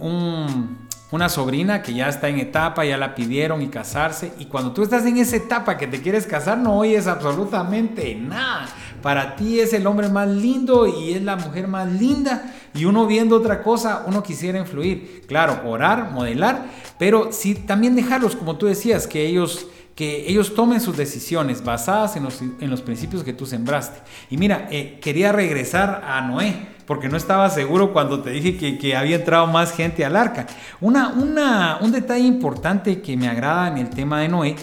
un 0.00 0.90
una 1.12 1.28
sobrina 1.28 1.82
que 1.82 1.92
ya 1.92 2.08
está 2.08 2.28
en 2.28 2.38
etapa, 2.38 2.86
ya 2.86 2.96
la 2.96 3.14
pidieron 3.14 3.60
y 3.60 3.68
casarse, 3.68 4.32
y 4.38 4.46
cuando 4.46 4.72
tú 4.72 4.82
estás 4.82 5.04
en 5.04 5.18
esa 5.18 5.36
etapa 5.36 5.76
que 5.76 5.86
te 5.86 6.00
quieres 6.00 6.26
casar, 6.26 6.56
no 6.56 6.78
oyes 6.78 7.06
absolutamente 7.06 8.14
nada. 8.14 8.66
Para 9.02 9.36
ti 9.36 9.60
es 9.60 9.72
el 9.72 9.86
hombre 9.86 10.08
más 10.08 10.28
lindo 10.28 10.86
y 10.86 11.12
es 11.12 11.22
la 11.22 11.36
mujer 11.36 11.68
más 11.68 11.90
linda, 11.90 12.54
y 12.74 12.84
uno 12.84 13.06
viendo 13.06 13.36
otra 13.36 13.62
cosa, 13.62 14.04
uno 14.06 14.22
quisiera 14.22 14.58
influir. 14.58 15.24
Claro, 15.26 15.60
orar, 15.66 16.10
modelar, 16.12 16.66
pero 16.98 17.32
sí 17.32 17.54
también 17.54 17.94
dejarlos, 17.94 18.36
como 18.36 18.56
tú 18.56 18.66
decías, 18.66 19.06
que 19.06 19.26
ellos 19.26 19.66
que 19.94 20.26
ellos 20.26 20.54
tomen 20.54 20.80
sus 20.80 20.96
decisiones 20.96 21.62
basadas 21.62 22.16
en 22.16 22.24
los, 22.24 22.40
en 22.40 22.70
los 22.70 22.80
principios 22.80 23.22
que 23.24 23.34
tú 23.34 23.44
sembraste. 23.44 24.00
Y 24.30 24.38
mira, 24.38 24.66
eh, 24.70 24.98
quería 25.02 25.32
regresar 25.32 26.02
a 26.06 26.22
Noé, 26.22 26.54
porque 26.86 27.08
no 27.08 27.16
estaba 27.16 27.50
seguro 27.50 27.92
cuando 27.92 28.22
te 28.22 28.30
dije 28.30 28.56
que, 28.56 28.78
que 28.78 28.96
había 28.96 29.16
entrado 29.16 29.46
más 29.46 29.72
gente 29.72 30.04
al 30.04 30.16
arca. 30.16 30.46
Una, 30.80 31.10
una, 31.10 31.78
un 31.80 31.92
detalle 31.92 32.24
importante 32.24 33.02
que 33.02 33.16
me 33.16 33.28
agrada 33.28 33.68
en 33.68 33.78
el 33.78 33.90
tema 33.90 34.20
de 34.20 34.28
Noé 34.28 34.56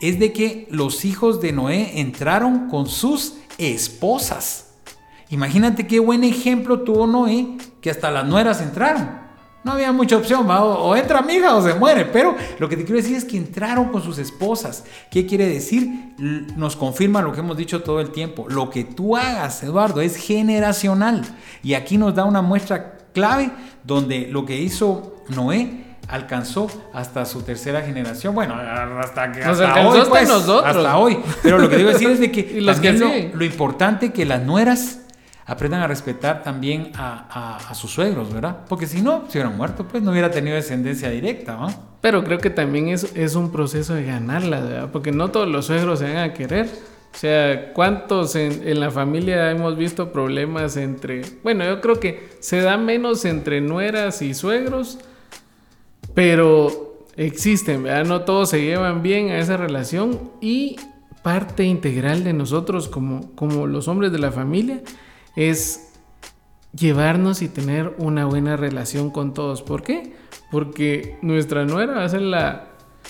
es 0.00 0.18
de 0.18 0.32
que 0.32 0.68
los 0.70 1.04
hijos 1.04 1.40
de 1.40 1.52
Noé 1.52 2.00
entraron 2.00 2.68
con 2.68 2.86
sus 2.86 3.34
esposas. 3.58 4.66
Imagínate 5.30 5.86
qué 5.86 5.98
buen 5.98 6.24
ejemplo 6.24 6.80
tuvo 6.80 7.06
Noé, 7.06 7.56
que 7.80 7.90
hasta 7.90 8.10
las 8.10 8.26
nueras 8.26 8.60
entraron. 8.60 9.26
No 9.64 9.72
había 9.72 9.90
mucha 9.90 10.16
opción, 10.16 10.46
o, 10.48 10.94
entra 10.94 11.18
entra 11.18 11.34
hija 11.34 11.56
o 11.56 11.62
se 11.62 11.74
muere. 11.74 12.04
Pero 12.04 12.36
lo 12.60 12.68
que 12.68 12.76
te 12.76 12.84
quiero 12.84 12.98
decir 12.98 13.16
es 13.16 13.24
que 13.24 13.36
entraron 13.36 13.88
con 13.88 14.00
sus 14.00 14.18
esposas. 14.18 14.84
¿Qué 15.10 15.26
quiere 15.26 15.48
decir? 15.48 16.14
Nos 16.56 16.76
confirma 16.76 17.20
lo 17.20 17.32
que 17.32 17.40
hemos 17.40 17.56
dicho 17.56 17.82
todo 17.82 18.00
el 18.00 18.10
tiempo. 18.10 18.46
Lo 18.48 18.70
que 18.70 18.84
tú 18.84 19.16
hagas, 19.16 19.64
Eduardo, 19.64 20.00
es 20.00 20.16
generacional. 20.16 21.24
Y 21.64 21.74
aquí 21.74 21.98
nos 21.98 22.14
da 22.14 22.24
una 22.24 22.42
muestra 22.42 22.98
clave 23.12 23.50
donde 23.82 24.28
lo 24.28 24.46
que 24.46 24.60
hizo 24.60 25.24
Noé 25.30 25.85
alcanzó 26.08 26.70
hasta 26.92 27.24
su 27.24 27.42
tercera 27.42 27.82
generación. 27.82 28.34
Bueno, 28.34 28.54
hasta 28.54 29.32
que 29.32 29.42
hasta 29.42 29.86
hoy, 29.86 30.00
pues, 30.08 30.30
hasta 30.30 30.96
hoy. 30.96 31.18
Pero 31.42 31.58
lo 31.58 31.68
que 31.68 31.76
digo 31.76 31.90
decir 31.90 32.10
es 32.10 32.20
de 32.20 32.30
que, 32.30 32.60
los 32.60 32.80
que 32.80 32.92
lo, 32.92 33.08
lo 33.34 33.44
importante 33.44 34.12
que 34.12 34.24
las 34.24 34.42
nueras 34.42 35.00
aprendan 35.46 35.80
a 35.80 35.86
respetar 35.86 36.42
también 36.42 36.90
a, 36.96 37.72
sus 37.74 37.92
suegros, 37.92 38.32
¿verdad? 38.32 38.64
Porque 38.68 38.86
si 38.86 39.00
no, 39.00 39.24
si 39.28 39.38
hubieran 39.38 39.56
muerto, 39.56 39.86
pues 39.86 40.02
no 40.02 40.10
hubiera 40.10 40.30
tenido 40.30 40.56
descendencia 40.56 41.08
directa, 41.08 41.56
¿no? 41.56 41.68
Pero 42.00 42.24
creo 42.24 42.38
que 42.38 42.50
también 42.50 42.88
es, 42.88 43.14
es 43.14 43.36
un 43.36 43.52
proceso 43.52 43.94
de 43.94 44.04
ganarla, 44.04 44.60
¿verdad? 44.60 44.88
Porque 44.92 45.12
no 45.12 45.30
todos 45.30 45.48
los 45.48 45.66
suegros 45.66 46.00
se 46.00 46.12
van 46.12 46.18
a 46.18 46.34
querer. 46.34 46.66
O 47.14 47.18
sea, 47.18 47.72
¿cuántos 47.72 48.34
en, 48.34 48.66
en, 48.66 48.80
la 48.80 48.90
familia 48.90 49.50
hemos 49.50 49.76
visto 49.76 50.12
problemas 50.12 50.76
entre... 50.76 51.22
Bueno, 51.42 51.64
yo 51.64 51.80
creo 51.80 51.98
que 51.98 52.28
se 52.40 52.60
da 52.60 52.76
menos 52.76 53.24
entre 53.24 53.60
nueras 53.60 54.20
y 54.22 54.34
suegros, 54.34 54.98
pero 56.16 57.04
existen, 57.14 57.82
¿verdad? 57.82 58.06
No 58.06 58.22
todos 58.22 58.48
se 58.48 58.62
llevan 58.62 59.02
bien 59.02 59.28
a 59.28 59.38
esa 59.38 59.58
relación 59.58 60.30
y 60.40 60.76
parte 61.22 61.64
integral 61.64 62.24
de 62.24 62.32
nosotros 62.32 62.88
como, 62.88 63.32
como 63.34 63.66
los 63.66 63.86
hombres 63.86 64.12
de 64.12 64.18
la 64.18 64.32
familia 64.32 64.80
es 65.36 65.92
llevarnos 66.74 67.42
y 67.42 67.48
tener 67.48 67.94
una 67.98 68.24
buena 68.24 68.56
relación 68.56 69.10
con 69.10 69.34
todos. 69.34 69.60
¿Por 69.60 69.82
qué? 69.82 70.14
Porque 70.50 71.18
nuestra 71.20 71.66
nuera 71.66 71.96
va 71.96 72.04
a 72.04 72.08
ser 72.08 72.22
la, 72.22 72.68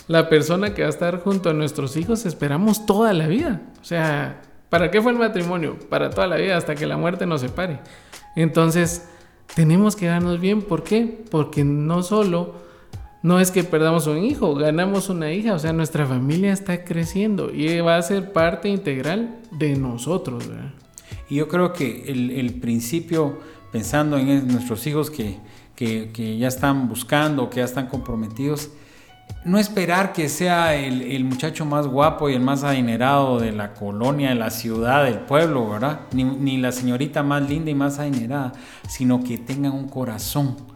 la 0.09 0.29
persona 0.29 0.75
que 0.75 0.83
va 0.83 0.88
a 0.88 0.90
estar 0.90 1.21
junto 1.21 1.51
a 1.51 1.53
nuestros 1.53 1.97
hijos, 1.97 2.27
esperamos 2.27 2.87
toda 2.87 3.12
la 3.12 3.29
vida. 3.29 3.62
O 3.81 3.85
sea, 3.85 4.42
¿para 4.69 4.90
qué 4.90 5.01
fue 5.01 5.12
el 5.12 5.19
matrimonio? 5.19 5.79
Para 5.88 6.11
toda 6.11 6.27
la 6.27 6.38
vida, 6.38 6.57
hasta 6.57 6.75
que 6.75 6.87
la 6.87 6.97
muerte 6.97 7.25
nos 7.25 7.40
separe. 7.40 7.79
Entonces, 8.35 9.09
tenemos 9.55 9.95
que 9.95 10.07
darnos 10.07 10.40
bien. 10.40 10.61
¿Por 10.61 10.83
qué? 10.83 11.25
Porque 11.31 11.62
no 11.62 12.03
solo 12.03 12.66
no 13.27 13.41
es 13.41 13.51
que 13.51 13.65
perdamos 13.65 14.07
un 14.07 14.19
hijo, 14.19 14.55
ganamos 14.55 15.09
una 15.09 15.33
hija, 15.33 15.55
o 15.55 15.59
sea, 15.59 15.73
nuestra 15.73 16.07
familia 16.07 16.53
está 16.53 16.85
creciendo 16.85 17.53
y 17.53 17.81
va 17.81 17.97
a 17.97 18.03
ser 18.03 18.33
parte 18.33 18.69
integral 18.69 19.41
de 19.51 19.75
nosotros. 19.75 20.47
¿verdad? 20.49 20.71
Y 21.29 21.35
yo 21.35 21.49
creo 21.49 21.73
que 21.73 22.05
el, 22.07 22.55
principio, 22.61 23.41
pensando 23.73 24.17
en 24.17 24.47
nuestros 24.47 24.87
hijos 24.87 25.11
que, 25.11 25.39
que, 25.75 26.39
ya 26.39 26.47
están 26.47 26.89
buscando, 26.89 27.51
que 27.51 27.57
ya 27.57 27.65
están 27.65 27.89
comprometidos, 27.89 28.71
no 29.45 29.59
esperar 29.59 30.12
que 30.12 30.29
sea 30.29 30.77
el, 30.77 31.25
muchacho 31.25 31.65
más 31.65 31.89
guapo 31.89 32.31
y 32.31 32.35
el 32.35 32.41
más 32.43 32.62
adinerado 32.62 33.41
de 33.41 33.51
la 33.51 33.75
colonia, 33.75 34.29
de 34.29 34.37
la 34.37 34.51
ciudad, 34.51 35.05
del 35.05 35.19
pueblo, 35.19 35.69
¿verdad? 35.69 36.03
Ni, 36.12 36.23
ni 36.23 36.59
la 36.59 36.71
señorita 36.71 37.25
más 37.25 37.49
linda 37.49 37.73
y 37.73 37.75
más 37.75 37.99
adinerada, 37.99 38.53
sino 38.89 39.25
que 39.25 39.37
tengan 39.37 39.73
un 39.73 39.89
corazón 39.89 40.76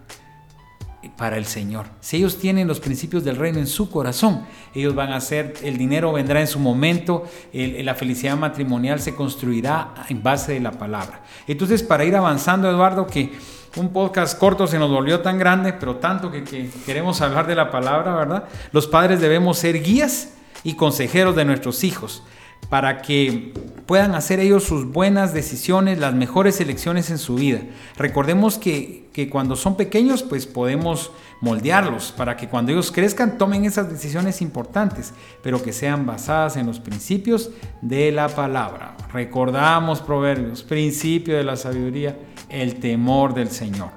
para 1.16 1.38
el 1.38 1.46
Señor. 1.46 1.86
Si 2.00 2.18
ellos 2.18 2.38
tienen 2.38 2.68
los 2.68 2.80
principios 2.80 3.24
del 3.24 3.36
reino 3.36 3.58
en 3.58 3.66
su 3.66 3.90
corazón, 3.90 4.44
ellos 4.74 4.94
van 4.94 5.12
a 5.12 5.16
hacer, 5.16 5.54
el 5.62 5.78
dinero 5.78 6.12
vendrá 6.12 6.40
en 6.40 6.46
su 6.46 6.58
momento, 6.58 7.24
la 7.52 7.94
felicidad 7.94 8.36
matrimonial 8.36 9.00
se 9.00 9.14
construirá 9.14 9.94
en 10.08 10.22
base 10.22 10.52
de 10.52 10.60
la 10.60 10.72
palabra. 10.72 11.22
Entonces, 11.46 11.82
para 11.82 12.04
ir 12.04 12.14
avanzando, 12.16 12.68
Eduardo, 12.68 13.06
que 13.06 13.32
un 13.76 13.92
podcast 13.92 14.38
corto 14.38 14.66
se 14.66 14.78
nos 14.78 14.90
volvió 14.90 15.20
tan 15.20 15.38
grande, 15.38 15.72
pero 15.72 15.96
tanto 15.96 16.30
que, 16.30 16.44
que 16.44 16.68
queremos 16.84 17.20
hablar 17.20 17.46
de 17.46 17.54
la 17.54 17.70
palabra, 17.70 18.14
¿verdad? 18.14 18.44
Los 18.72 18.86
padres 18.86 19.20
debemos 19.20 19.58
ser 19.58 19.82
guías 19.82 20.34
y 20.64 20.74
consejeros 20.74 21.34
de 21.36 21.44
nuestros 21.44 21.84
hijos 21.84 22.22
para 22.68 23.02
que 23.02 23.52
puedan 23.90 24.14
hacer 24.14 24.38
ellos 24.38 24.62
sus 24.62 24.86
buenas 24.86 25.34
decisiones, 25.34 25.98
las 25.98 26.14
mejores 26.14 26.60
elecciones 26.60 27.10
en 27.10 27.18
su 27.18 27.34
vida. 27.34 27.60
Recordemos 27.96 28.56
que, 28.56 29.00
cuando 29.32 29.56
son 29.56 29.76
pequeños, 29.76 30.22
pues 30.22 30.46
podemos 30.46 31.10
moldearlos 31.40 32.12
para 32.12 32.36
que 32.36 32.48
cuando 32.48 32.70
ellos 32.70 32.92
crezcan 32.92 33.36
tomen 33.36 33.64
esas 33.64 33.90
decisiones 33.90 34.40
importantes, 34.40 35.12
pero 35.42 35.60
que 35.60 35.72
sean 35.72 36.06
basadas 36.06 36.56
en 36.56 36.66
los 36.66 36.78
principios 36.78 37.50
de 37.82 38.12
la 38.12 38.28
palabra. 38.28 38.96
Recordamos 39.12 40.00
proverbios, 40.00 40.62
principio 40.62 41.36
de 41.36 41.42
la 41.42 41.56
sabiduría, 41.56 42.16
el 42.48 42.76
temor 42.76 43.34
del 43.34 43.50
Señor. 43.50 43.90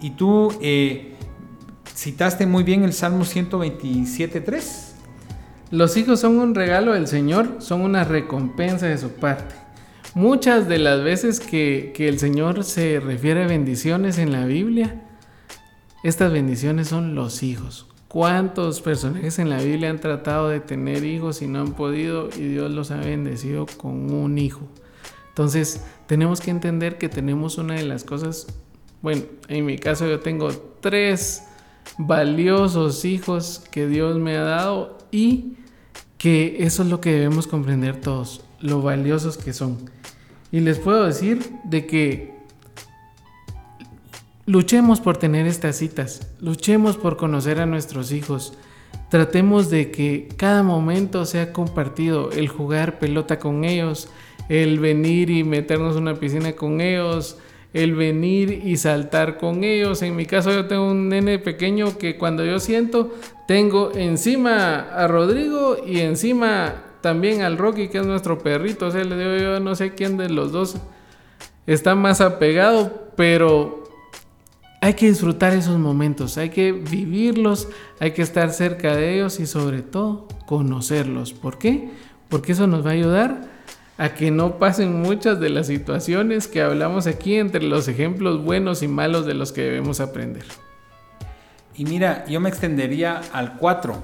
Y 0.00 0.10
tú 0.10 0.52
eh, 0.60 1.14
citaste 1.94 2.46
muy 2.46 2.64
bien 2.64 2.82
el 2.82 2.92
Salmo 2.92 3.24
127.3. 3.24 4.89
Los 5.70 5.96
hijos 5.96 6.18
son 6.18 6.38
un 6.38 6.56
regalo 6.56 6.94
del 6.94 7.06
Señor, 7.06 7.56
son 7.58 7.82
una 7.82 8.02
recompensa 8.02 8.86
de 8.86 8.98
su 8.98 9.10
parte. 9.10 9.54
Muchas 10.14 10.66
de 10.66 10.78
las 10.78 11.04
veces 11.04 11.38
que, 11.38 11.92
el 11.96 12.18
Señor 12.18 12.64
se 12.64 12.98
refiere 12.98 13.44
a 13.44 13.46
bendiciones 13.46 14.18
en 14.18 14.32
la 14.32 14.46
Biblia, 14.46 15.06
estas 16.02 16.32
bendiciones 16.32 16.88
son 16.88 17.14
los 17.14 17.44
hijos. 17.44 17.86
¿Cuántos 18.08 18.80
personajes 18.80 19.38
en 19.38 19.48
la 19.48 19.62
Biblia 19.62 19.90
han 19.90 20.00
tratado 20.00 20.48
de 20.48 20.58
tener 20.58 21.04
hijos 21.04 21.40
y 21.40 21.46
no 21.46 21.60
han 21.60 21.74
podido 21.74 22.28
y 22.36 22.48
Dios 22.48 22.72
los 22.72 22.90
ha 22.90 22.96
bendecido 22.96 23.66
con 23.76 24.12
un 24.12 24.38
hijo? 24.38 24.62
Entonces 25.28 25.84
tenemos 26.08 26.40
que 26.40 26.50
entender 26.50 26.98
que 26.98 27.08
tenemos 27.08 27.58
una 27.58 27.74
de 27.74 27.84
las 27.84 28.02
cosas, 28.02 28.48
bueno, 29.02 29.22
en 29.46 29.64
mi 29.66 29.78
caso 29.78 30.08
yo 30.08 30.18
tengo 30.18 30.50
tres 30.80 31.44
valiosos 31.96 33.04
hijos 33.04 33.62
que 33.70 33.86
Dios 33.86 34.18
me 34.18 34.36
ha 34.36 34.42
dado 34.42 34.99
y 35.10 35.54
que 36.18 36.64
eso 36.64 36.82
es 36.82 36.88
lo 36.88 37.00
que 37.00 37.12
debemos 37.12 37.46
comprender 37.46 38.00
todos, 38.00 38.42
lo 38.60 38.82
valiosos 38.82 39.38
que 39.38 39.52
son. 39.52 39.78
Y 40.52 40.60
les 40.60 40.78
puedo 40.78 41.06
decir 41.06 41.50
de 41.64 41.86
que 41.86 42.34
luchemos 44.46 45.00
por 45.00 45.16
tener 45.16 45.46
estas 45.46 45.76
citas, 45.76 46.28
luchemos 46.40 46.96
por 46.96 47.16
conocer 47.16 47.60
a 47.60 47.66
nuestros 47.66 48.12
hijos, 48.12 48.52
tratemos 49.08 49.70
de 49.70 49.90
que 49.90 50.28
cada 50.36 50.62
momento 50.62 51.24
sea 51.24 51.52
compartido, 51.52 52.30
el 52.32 52.48
jugar 52.48 52.98
pelota 52.98 53.38
con 53.38 53.64
ellos, 53.64 54.08
el 54.48 54.80
venir 54.80 55.30
y 55.30 55.44
meternos 55.44 55.96
en 55.96 56.02
una 56.02 56.16
piscina 56.16 56.52
con 56.52 56.80
ellos, 56.80 57.38
el 57.72 57.94
venir 57.94 58.62
y 58.64 58.76
saltar 58.76 59.38
con 59.38 59.62
ellos. 59.64 60.02
En 60.02 60.16
mi 60.16 60.26
caso 60.26 60.50
yo 60.50 60.66
tengo 60.66 60.90
un 60.90 61.08
nene 61.08 61.38
pequeño 61.38 61.98
que 61.98 62.16
cuando 62.16 62.44
yo 62.44 62.58
siento, 62.58 63.14
tengo 63.50 63.90
encima 63.96 64.78
a 64.94 65.08
Rodrigo 65.08 65.76
y 65.84 65.98
encima 65.98 66.84
también 67.00 67.42
al 67.42 67.58
Rocky, 67.58 67.88
que 67.88 67.98
es 67.98 68.06
nuestro 68.06 68.38
perrito. 68.38 68.86
O 68.86 68.90
sea, 68.92 69.02
le 69.02 69.16
digo 69.16 69.36
yo, 69.42 69.58
no 69.58 69.74
sé 69.74 69.92
quién 69.92 70.16
de 70.16 70.28
los 70.28 70.52
dos 70.52 70.76
está 71.66 71.96
más 71.96 72.20
apegado, 72.20 73.08
pero 73.16 73.82
hay 74.80 74.94
que 74.94 75.08
disfrutar 75.08 75.52
esos 75.52 75.80
momentos, 75.80 76.38
hay 76.38 76.50
que 76.50 76.70
vivirlos, 76.70 77.66
hay 77.98 78.12
que 78.12 78.22
estar 78.22 78.52
cerca 78.52 78.94
de 78.94 79.14
ellos 79.14 79.40
y 79.40 79.48
sobre 79.48 79.82
todo 79.82 80.28
conocerlos. 80.46 81.32
¿Por 81.32 81.58
qué? 81.58 81.90
Porque 82.28 82.52
eso 82.52 82.68
nos 82.68 82.86
va 82.86 82.90
a 82.90 82.92
ayudar 82.92 83.48
a 83.98 84.14
que 84.14 84.30
no 84.30 84.60
pasen 84.60 85.02
muchas 85.02 85.40
de 85.40 85.50
las 85.50 85.66
situaciones 85.66 86.46
que 86.46 86.62
hablamos 86.62 87.08
aquí 87.08 87.34
entre 87.34 87.64
los 87.64 87.88
ejemplos 87.88 88.44
buenos 88.44 88.84
y 88.84 88.86
malos 88.86 89.26
de 89.26 89.34
los 89.34 89.50
que 89.50 89.62
debemos 89.62 89.98
aprender. 89.98 90.44
Y 91.80 91.86
mira, 91.86 92.26
yo 92.26 92.40
me 92.40 92.50
extendería 92.50 93.22
al 93.32 93.56
4, 93.56 93.94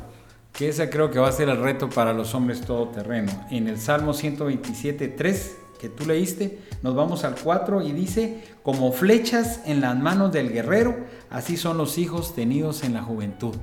que 0.50 0.70
ese 0.70 0.88
creo 0.88 1.10
que 1.10 1.18
va 1.18 1.28
a 1.28 1.32
ser 1.32 1.50
el 1.50 1.60
reto 1.60 1.90
para 1.90 2.14
los 2.14 2.34
hombres 2.34 2.62
todoterreno. 2.62 3.30
En 3.50 3.68
el 3.68 3.78
Salmo 3.78 4.14
127, 4.14 5.08
3, 5.08 5.56
que 5.78 5.90
tú 5.90 6.06
leíste, 6.06 6.58
nos 6.80 6.94
vamos 6.94 7.22
al 7.24 7.34
4 7.34 7.82
y 7.82 7.92
dice, 7.92 8.42
como 8.62 8.92
flechas 8.92 9.60
en 9.66 9.82
las 9.82 9.94
manos 9.94 10.32
del 10.32 10.54
guerrero, 10.54 10.96
así 11.28 11.58
son 11.58 11.76
los 11.76 11.98
hijos 11.98 12.34
tenidos 12.34 12.82
en 12.82 12.94
la 12.94 13.02
juventud. 13.02 13.54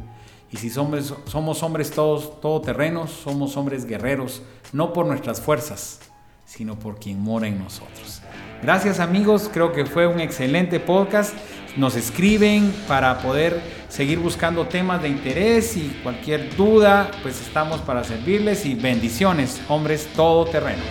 Y 0.51 0.57
si 0.57 0.69
somos, 0.69 1.15
somos 1.25 1.63
hombres 1.63 1.89
todos 1.89 2.39
todoterrenos, 2.39 3.09
somos 3.09 3.57
hombres 3.57 3.87
guerreros, 3.87 4.43
no 4.73 4.93
por 4.93 5.07
nuestras 5.07 5.41
fuerzas, 5.41 6.01
sino 6.45 6.77
por 6.77 6.99
quien 6.99 7.19
mora 7.19 7.47
en 7.47 7.57
nosotros. 7.57 8.21
Gracias 8.61 8.99
amigos, 8.99 9.49
creo 9.51 9.73
que 9.73 9.87
fue 9.87 10.05
un 10.05 10.19
excelente 10.19 10.79
podcast. 10.79 11.33
Nos 11.75 11.95
escriben 11.95 12.71
para 12.87 13.17
poder 13.17 13.82
seguir 13.93 14.17
buscando 14.17 14.65
temas 14.65 15.03
de 15.03 15.09
interés 15.09 15.77
y 15.77 15.87
cualquier 16.01 16.55
duda, 16.55 17.11
pues 17.21 17.39
estamos 17.39 17.79
para 17.81 18.03
servirles 18.03 18.65
y 18.65 18.73
bendiciones, 18.73 19.61
hombres 19.69 20.07
todoterreno. 20.15 20.81